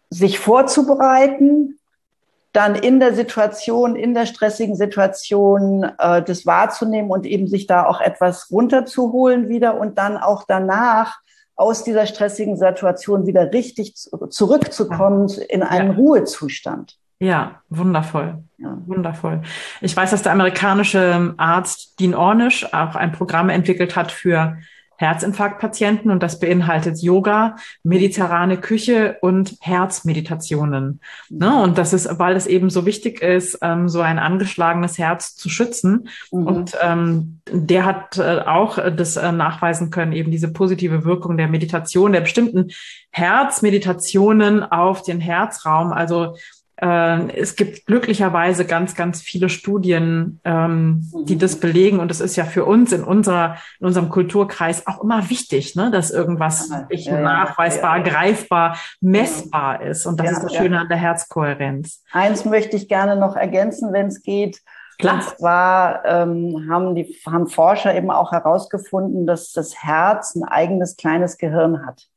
sich 0.10 0.39
vorzubereiten, 0.39 1.78
dann 2.52 2.74
in 2.74 3.00
der 3.00 3.13
Situation, 3.13 3.96
in 3.96 4.15
der 4.15 4.26
stressigen 4.26 4.76
Situation 4.76 5.84
äh, 6.00 6.24
das 6.24 6.48
wahrzunehmen 6.48 7.12
und 7.12 7.28
eben 7.28 7.48
sich 7.48 7.67
da 7.67 7.86
auch 7.86 8.02
etwas 8.02 8.50
runterzuholen 8.50 9.50
wieder 9.50 9.80
und 9.80 10.00
dann 10.00 10.17
auch 10.17 10.46
danach 10.48 11.19
aus 11.56 11.84
dieser 11.84 12.06
stressigen 12.06 12.58
Situation 12.58 13.28
wieder 13.28 13.52
richtig 13.54 13.96
zurückzukommen 13.96 15.30
in 15.50 15.63
einen 15.63 15.92
ja. 15.92 15.96
Ruhezustand. 15.96 16.98
Ja, 17.20 17.62
wundervoll. 17.70 18.44
Ja. 18.58 18.78
Wundervoll. 18.86 19.42
Ich 19.80 19.96
weiß, 19.96 20.12
dass 20.12 20.24
der 20.24 20.34
amerikanische 20.34 21.34
Arzt 21.38 22.00
Dean 22.00 22.16
Ornish 22.16 22.66
auch 22.74 22.96
ein 22.96 23.12
Programm 23.12 23.50
entwickelt 23.50 23.96
hat 23.96 24.12
für 24.12 24.58
Herzinfarktpatienten 24.98 26.12
und 26.12 26.22
das 26.22 26.40
beinhaltet 26.40 27.02
Yoga, 27.02 27.56
mediterrane 27.84 28.58
Küche 28.58 29.18
und 29.22 29.56
Herzmeditationen. 29.60 31.00
Ne? 31.30 31.50
Mhm. 31.50 31.56
Und 31.56 31.78
das 31.78 31.94
ist, 31.94 32.20
weil 32.20 32.36
es 32.36 32.48
eben 32.48 32.70
so 32.70 32.86
wichtig 32.86 33.22
ist, 33.22 33.60
ähm, 33.62 33.90
so 33.90 34.02
ein 34.02 34.20
angeschlagenes 34.20 34.98
Herz 34.98 35.36
zu 35.36 35.50
schützen. 35.50 36.10
Mhm. 36.32 36.48
Und 36.48 36.78
ähm, 36.82 37.40
der 37.52 37.86
hat 37.86 38.18
äh, 38.18 38.42
auch 38.46 38.78
das 38.96 39.18
äh, 39.18 39.32
nachweisen 39.32 39.90
können, 39.90 40.14
eben 40.14 40.32
diese 40.32 40.52
positive 40.54 41.06
Wirkung 41.06 41.38
der 41.38 41.48
Meditation, 41.48 42.14
der 42.14 42.22
bestimmten 42.22 42.70
Herzmeditationen 43.12 44.64
auf 44.64 45.04
den 45.04 45.20
Herzraum. 45.20 45.92
Also 45.92 46.36
es 46.86 47.56
gibt 47.56 47.86
glücklicherweise 47.86 48.65
ganz, 48.65 48.96
ganz 48.96 49.22
viele 49.22 49.48
Studien, 49.48 50.41
ähm, 50.43 51.10
die 51.28 51.38
das 51.38 51.60
belegen. 51.60 52.00
Und 52.00 52.12
es 52.12 52.19
ist 52.19 52.36
ja 52.36 52.46
für 52.46 52.65
uns 52.65 52.91
in, 52.91 53.04
unserer, 53.04 53.58
in 53.80 53.88
unserem 53.88 54.10
Kulturkreis 54.10 54.86
auch 54.88 55.02
immer 55.02 55.30
wichtig, 55.30 55.76
ne, 55.76 55.91
dass 55.91 56.12
irgendwas 56.12 56.69
ja, 56.89 57.19
nachweisbar, 57.19 57.98
ja, 58.00 58.04
ja. 58.04 58.12
greifbar, 58.12 58.78
messbar 59.00 59.82
ist. 59.82 60.06
Und 60.06 60.19
das 60.19 60.32
ist 60.32 60.43
das 60.43 60.56
Schöne 60.56 60.80
an 60.80 60.89
der 60.89 60.98
Herzkohärenz. 60.98 62.04
Eins 62.12 62.43
möchte 62.43 62.76
ich 62.76 62.89
gerne 62.89 63.15
noch 63.15 63.36
ergänzen, 63.36 63.93
wenn 63.93 64.08
es 64.08 64.22
geht. 64.22 64.60
Klar. 65.00 65.15
Und 65.15 65.24
zwar 65.24 66.06
ähm, 66.06 66.67
haben, 66.69 66.96
die, 66.96 67.17
haben 67.26 67.48
Forscher 67.48 67.96
eben 67.96 68.12
auch 68.12 68.32
herausgefunden, 68.32 69.26
dass 69.26 69.52
das 69.52 69.84
Herz 69.84 70.36
ein 70.36 70.43
eigenes 70.43 70.98
kleines 70.98 71.38
Gehirn 71.38 71.86
hat. 71.86 72.08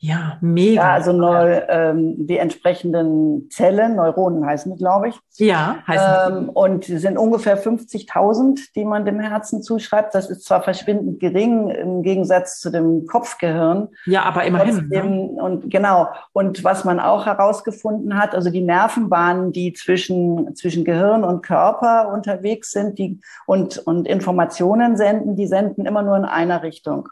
Ja, 0.00 0.38
mega. 0.40 0.82
Ja, 0.82 0.92
also 0.92 1.12
neu, 1.12 1.60
ähm, 1.68 2.26
die 2.28 2.38
entsprechenden 2.38 3.50
Zellen, 3.50 3.96
Neuronen 3.96 4.46
heißen 4.46 4.72
die, 4.72 4.78
glaube 4.78 5.08
ich. 5.08 5.18
Ja, 5.38 5.78
heißen 5.88 6.36
ähm, 6.36 6.48
Und 6.50 6.84
sind 6.84 7.18
ungefähr 7.18 7.60
50.000, 7.60 8.60
die 8.76 8.84
man 8.84 9.04
dem 9.04 9.18
Herzen 9.18 9.60
zuschreibt. 9.60 10.14
Das 10.14 10.30
ist 10.30 10.44
zwar 10.44 10.62
verschwindend 10.62 11.18
gering 11.18 11.70
im 11.70 12.02
Gegensatz 12.02 12.60
zu 12.60 12.70
dem 12.70 13.06
Kopfgehirn. 13.06 13.88
Ja, 14.06 14.22
aber 14.22 14.44
immerhin. 14.44 14.76
Ne? 14.76 14.80
Trotzdem, 14.82 15.34
ne? 15.34 15.42
Und 15.42 15.68
genau. 15.68 16.08
Und 16.32 16.62
was 16.62 16.84
man 16.84 17.00
auch 17.00 17.26
herausgefunden 17.26 18.16
hat, 18.16 18.36
also 18.36 18.50
die 18.50 18.62
Nervenbahnen, 18.62 19.50
die 19.50 19.72
zwischen, 19.72 20.54
zwischen 20.54 20.84
Gehirn 20.84 21.24
und 21.24 21.42
Körper 21.42 22.12
unterwegs 22.12 22.70
sind, 22.70 23.00
die 23.00 23.20
und, 23.46 23.78
und 23.78 24.06
Informationen 24.06 24.96
senden, 24.96 25.34
die 25.34 25.48
senden 25.48 25.86
immer 25.86 26.02
nur 26.02 26.16
in 26.16 26.24
einer 26.24 26.62
Richtung. 26.62 27.08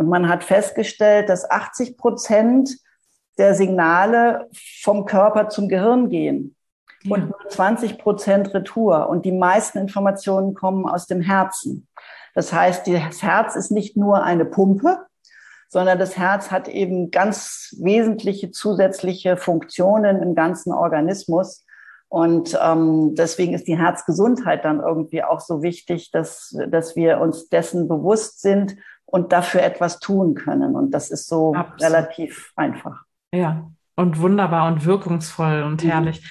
Und 0.00 0.08
man 0.08 0.30
hat 0.30 0.44
festgestellt, 0.44 1.28
dass 1.28 1.50
80 1.50 1.98
Prozent 1.98 2.78
der 3.36 3.54
Signale 3.54 4.48
vom 4.80 5.04
Körper 5.04 5.50
zum 5.50 5.68
Gehirn 5.68 6.08
gehen 6.08 6.56
ja. 7.02 7.16
und 7.16 7.28
nur 7.28 7.48
20 7.50 7.98
Prozent 7.98 8.54
Retour. 8.54 9.10
Und 9.10 9.26
die 9.26 9.32
meisten 9.32 9.76
Informationen 9.76 10.54
kommen 10.54 10.86
aus 10.86 11.06
dem 11.06 11.20
Herzen. 11.20 11.86
Das 12.34 12.50
heißt, 12.50 12.86
das 12.86 13.22
Herz 13.22 13.56
ist 13.56 13.70
nicht 13.72 13.98
nur 13.98 14.22
eine 14.22 14.46
Pumpe, 14.46 15.00
sondern 15.68 15.98
das 15.98 16.16
Herz 16.16 16.50
hat 16.50 16.66
eben 16.66 17.10
ganz 17.10 17.76
wesentliche 17.78 18.50
zusätzliche 18.50 19.36
Funktionen 19.36 20.22
im 20.22 20.34
ganzen 20.34 20.72
Organismus. 20.72 21.66
Und 22.08 22.58
ähm, 22.58 23.14
deswegen 23.16 23.52
ist 23.52 23.68
die 23.68 23.76
Herzgesundheit 23.76 24.64
dann 24.64 24.80
irgendwie 24.80 25.22
auch 25.22 25.40
so 25.40 25.62
wichtig, 25.62 26.10
dass, 26.10 26.56
dass 26.68 26.96
wir 26.96 27.20
uns 27.20 27.50
dessen 27.50 27.86
bewusst 27.86 28.40
sind 28.40 28.76
und 29.10 29.32
dafür 29.32 29.62
etwas 29.62 29.98
tun 30.00 30.34
können. 30.34 30.74
Und 30.74 30.92
das 30.92 31.10
ist 31.10 31.26
so 31.26 31.54
Absolut. 31.54 31.82
relativ 31.82 32.52
einfach. 32.56 33.04
Ja, 33.32 33.70
und 34.00 34.20
wunderbar 34.20 34.66
und 34.66 34.84
wirkungsvoll 34.84 35.62
und 35.62 35.84
mhm. 35.84 35.88
herrlich. 35.88 36.22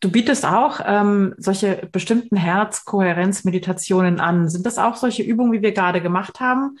Du 0.00 0.12
bietest 0.12 0.44
auch 0.44 0.80
ähm, 0.86 1.34
solche 1.38 1.88
bestimmten 1.90 2.36
Herzkohärenzmeditationen 2.36 4.20
an. 4.20 4.48
Sind 4.48 4.64
das 4.64 4.78
auch 4.78 4.94
solche 4.94 5.22
Übungen, 5.22 5.52
wie 5.52 5.62
wir 5.62 5.72
gerade 5.72 6.00
gemacht 6.00 6.40
haben? 6.40 6.78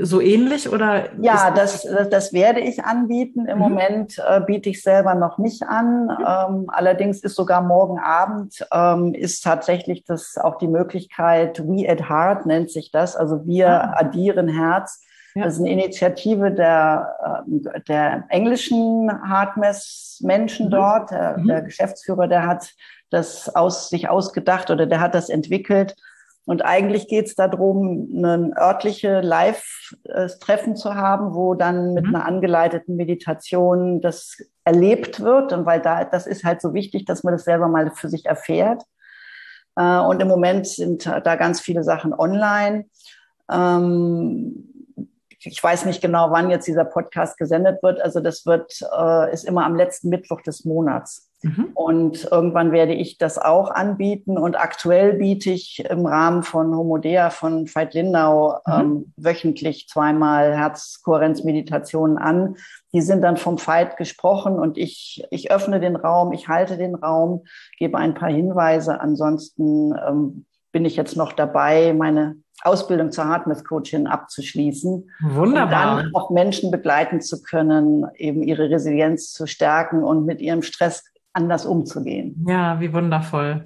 So 0.00 0.20
ähnlich 0.20 0.68
oder? 0.68 1.08
Ja, 1.22 1.52
das, 1.52 1.86
das 2.10 2.32
werde 2.32 2.60
ich 2.60 2.84
anbieten. 2.84 3.46
Im 3.46 3.56
mhm. 3.56 3.62
Moment 3.62 4.18
äh, 4.18 4.40
biete 4.40 4.68
ich 4.68 4.82
selber 4.82 5.14
noch 5.14 5.38
nicht 5.38 5.62
an. 5.62 6.04
Mhm. 6.04 6.10
Ähm, 6.10 6.64
allerdings 6.68 7.20
ist 7.20 7.36
sogar 7.36 7.62
morgen 7.62 7.98
Abend 7.98 8.66
ähm, 8.72 9.14
ist 9.14 9.42
tatsächlich 9.42 10.04
das 10.04 10.36
auch 10.36 10.58
die 10.58 10.68
Möglichkeit, 10.68 11.60
We 11.66 11.88
at 11.88 12.10
Heart 12.10 12.46
nennt 12.46 12.70
sich 12.70 12.90
das. 12.90 13.16
Also 13.16 13.46
wir 13.46 13.68
ah. 13.68 13.94
addieren 13.96 14.48
Herz 14.48 15.00
ja. 15.34 15.44
Das 15.44 15.54
ist 15.54 15.60
eine 15.60 15.70
Initiative 15.70 16.50
der, 16.50 17.42
äh, 17.46 17.80
der 17.88 18.24
englischen 18.28 19.10
Hardmess-Menschen 19.10 20.66
mhm. 20.66 20.70
dort. 20.70 21.10
Der, 21.10 21.38
mhm. 21.38 21.46
der, 21.46 21.62
Geschäftsführer, 21.62 22.26
der 22.26 22.46
hat 22.46 22.74
das 23.10 23.54
aus, 23.54 23.90
sich 23.90 24.08
ausgedacht 24.08 24.70
oder 24.70 24.86
der 24.86 25.00
hat 25.00 25.14
das 25.14 25.28
entwickelt. 25.28 25.96
Und 26.46 26.64
eigentlich 26.64 27.06
geht 27.06 27.26
es 27.26 27.36
darum, 27.36 28.24
ein 28.24 28.56
örtliche 28.56 29.20
Live-Treffen 29.20 30.74
zu 30.74 30.94
haben, 30.94 31.34
wo 31.34 31.54
dann 31.54 31.94
mit 31.94 32.06
mhm. 32.06 32.16
einer 32.16 32.26
angeleiteten 32.26 32.96
Meditation 32.96 34.00
das 34.00 34.36
erlebt 34.64 35.20
wird. 35.20 35.52
Und 35.52 35.64
weil 35.64 35.80
da, 35.80 36.04
das 36.04 36.26
ist 36.26 36.44
halt 36.44 36.60
so 36.60 36.74
wichtig, 36.74 37.04
dass 37.04 37.22
man 37.22 37.34
das 37.34 37.44
selber 37.44 37.68
mal 37.68 37.92
für 37.92 38.08
sich 38.08 38.26
erfährt. 38.26 38.82
Äh, 39.76 39.98
und 40.00 40.20
im 40.20 40.28
Moment 40.28 40.66
sind 40.66 41.06
da 41.06 41.36
ganz 41.36 41.60
viele 41.60 41.84
Sachen 41.84 42.12
online. 42.12 42.86
Ähm, 43.48 44.69
ich 45.42 45.62
weiß 45.62 45.86
nicht 45.86 46.02
genau, 46.02 46.30
wann 46.30 46.50
jetzt 46.50 46.66
dieser 46.66 46.84
Podcast 46.84 47.38
gesendet 47.38 47.82
wird. 47.82 48.00
Also 48.00 48.20
das 48.20 48.44
wird, 48.44 48.80
äh, 48.96 49.32
ist 49.32 49.44
immer 49.44 49.64
am 49.64 49.74
letzten 49.74 50.10
Mittwoch 50.10 50.42
des 50.42 50.64
Monats. 50.64 51.30
Mhm. 51.42 51.70
Und 51.72 52.28
irgendwann 52.30 52.70
werde 52.72 52.92
ich 52.92 53.16
das 53.16 53.38
auch 53.38 53.70
anbieten. 53.70 54.36
Und 54.36 54.60
aktuell 54.60 55.14
biete 55.14 55.50
ich 55.50 55.82
im 55.88 56.04
Rahmen 56.04 56.42
von 56.42 56.76
Homodea 56.76 57.30
von 57.30 57.66
Veit 57.66 57.94
Lindau 57.94 58.58
mhm. 58.66 58.72
ähm, 58.72 59.12
wöchentlich 59.16 59.88
zweimal 59.88 60.54
Herzkohärenzmeditationen 60.54 62.18
an. 62.18 62.56
Die 62.92 63.00
sind 63.00 63.22
dann 63.22 63.38
vom 63.38 63.58
Veit 63.58 63.96
gesprochen 63.96 64.58
und 64.58 64.76
ich, 64.76 65.24
ich 65.30 65.50
öffne 65.50 65.80
den 65.80 65.96
Raum, 65.96 66.32
ich 66.32 66.48
halte 66.48 66.76
den 66.76 66.94
Raum, 66.94 67.44
gebe 67.78 67.96
ein 67.96 68.14
paar 68.14 68.30
Hinweise. 68.30 69.00
Ansonsten 69.00 69.94
ähm, 70.06 70.44
bin 70.72 70.84
ich 70.84 70.96
jetzt 70.96 71.16
noch 71.16 71.32
dabei, 71.32 71.94
meine 71.94 72.36
Ausbildung 72.62 73.10
zur 73.10 73.26
Hardness-Coachin 73.26 74.06
abzuschließen. 74.06 75.10
Wunderbar. 75.20 75.96
Und 75.96 76.04
dann 76.04 76.14
auch 76.14 76.30
Menschen 76.30 76.70
begleiten 76.70 77.20
zu 77.20 77.42
können, 77.42 78.06
eben 78.16 78.42
ihre 78.42 78.70
Resilienz 78.70 79.32
zu 79.32 79.46
stärken 79.46 80.02
und 80.02 80.26
mit 80.26 80.40
ihrem 80.40 80.62
Stress 80.62 81.04
anders 81.32 81.66
umzugehen. 81.66 82.44
Ja, 82.48 82.80
wie 82.80 82.92
wundervoll. 82.92 83.64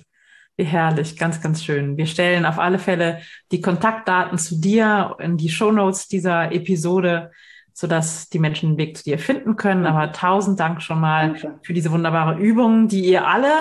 Wie 0.57 0.65
herrlich, 0.65 1.17
ganz, 1.17 1.41
ganz 1.41 1.65
schön. 1.65 1.97
Wir 1.97 2.07
stellen 2.07 2.47
auf 2.47 2.61
alle 2.61 2.79
Fälle 2.79 3.19
die 3.51 3.61
Kontaktdaten 3.61 4.39
zu 4.39 4.61
dir 4.61 5.17
in 5.19 5.37
die 5.37 5.49
Shownotes 5.49 6.07
dieser 6.07 6.53
Episode, 6.53 7.33
sodass 7.75 8.29
die 8.31 8.39
Menschen 8.39 8.71
den 8.71 8.79
Weg 8.79 8.97
zu 8.97 9.05
dir 9.05 9.19
finden 9.19 9.57
können. 9.57 9.85
Aber 9.85 10.13
tausend 10.13 10.59
Dank 10.61 10.81
schon 10.81 11.01
mal 11.01 11.33
Danke. 11.33 11.59
für 11.63 11.75
diese 11.75 11.91
wunderbare 11.91 12.39
Übung, 12.39 12.89
die 12.89 13.05
ihr 13.05 13.27
alle 13.27 13.53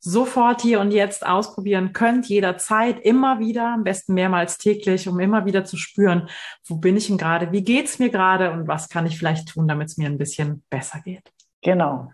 sofort 0.00 0.62
hier 0.62 0.80
und 0.80 0.90
jetzt 0.90 1.24
ausprobieren 1.24 1.92
könnt, 1.92 2.26
jederzeit, 2.26 2.98
immer 3.00 3.38
wieder, 3.38 3.74
am 3.74 3.84
besten 3.84 4.14
mehrmals 4.14 4.58
täglich, 4.58 5.06
um 5.08 5.20
immer 5.20 5.44
wieder 5.46 5.64
zu 5.64 5.76
spüren, 5.76 6.28
wo 6.66 6.76
bin 6.76 6.96
ich 6.96 7.06
denn 7.06 7.18
gerade, 7.18 7.52
wie 7.52 7.62
geht's 7.62 7.98
mir 7.98 8.10
gerade 8.10 8.50
und 8.50 8.66
was 8.66 8.88
kann 8.88 9.06
ich 9.06 9.18
vielleicht 9.18 9.48
tun, 9.48 9.68
damit 9.68 9.88
es 9.88 9.98
mir 9.98 10.06
ein 10.08 10.18
bisschen 10.18 10.64
besser 10.70 11.00
geht. 11.00 11.30
Genau. 11.62 12.10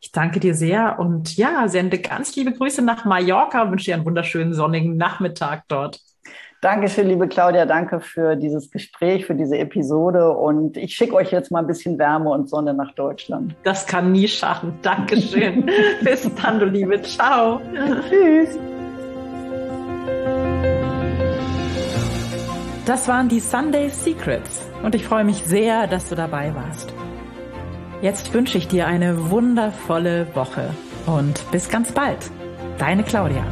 Ich 0.00 0.12
danke 0.12 0.38
dir 0.38 0.54
sehr 0.54 0.98
und 1.00 1.36
ja, 1.36 1.66
sende 1.66 1.98
ganz 1.98 2.36
liebe 2.36 2.52
Grüße 2.52 2.82
nach 2.82 3.04
Mallorca 3.04 3.62
und 3.62 3.72
wünsche 3.72 3.86
dir 3.86 3.94
einen 3.94 4.04
wunderschönen 4.04 4.54
sonnigen 4.54 4.96
Nachmittag 4.96 5.64
dort. 5.68 5.98
Dankeschön, 6.64 7.08
liebe 7.08 7.28
Claudia. 7.28 7.66
Danke 7.66 8.00
für 8.00 8.36
dieses 8.36 8.70
Gespräch, 8.70 9.26
für 9.26 9.34
diese 9.34 9.58
Episode. 9.58 10.30
Und 10.30 10.78
ich 10.78 10.96
schicke 10.96 11.14
euch 11.14 11.30
jetzt 11.30 11.52
mal 11.52 11.58
ein 11.58 11.66
bisschen 11.66 11.98
Wärme 11.98 12.30
und 12.30 12.48
Sonne 12.48 12.72
nach 12.72 12.94
Deutschland. 12.94 13.54
Das 13.64 13.86
kann 13.86 14.12
nie 14.12 14.26
schaden. 14.26 14.72
Dankeschön. 14.80 15.66
Bis 16.02 16.26
dann, 16.36 16.58
du 16.58 16.64
Liebe. 16.64 17.02
Ciao. 17.02 17.60
Tschüss. 18.08 18.58
Das 22.86 23.08
waren 23.08 23.28
die 23.28 23.40
Sunday 23.40 23.90
Secrets 23.90 24.66
und 24.82 24.94
ich 24.94 25.04
freue 25.04 25.24
mich 25.24 25.44
sehr, 25.44 25.86
dass 25.86 26.08
du 26.08 26.14
dabei 26.14 26.54
warst. 26.54 26.94
Jetzt 28.00 28.32
wünsche 28.32 28.56
ich 28.56 28.68
dir 28.68 28.86
eine 28.86 29.30
wundervolle 29.30 30.28
Woche 30.34 30.70
und 31.04 31.44
bis 31.50 31.68
ganz 31.68 31.92
bald. 31.92 32.30
Deine 32.78 33.02
Claudia. 33.02 33.44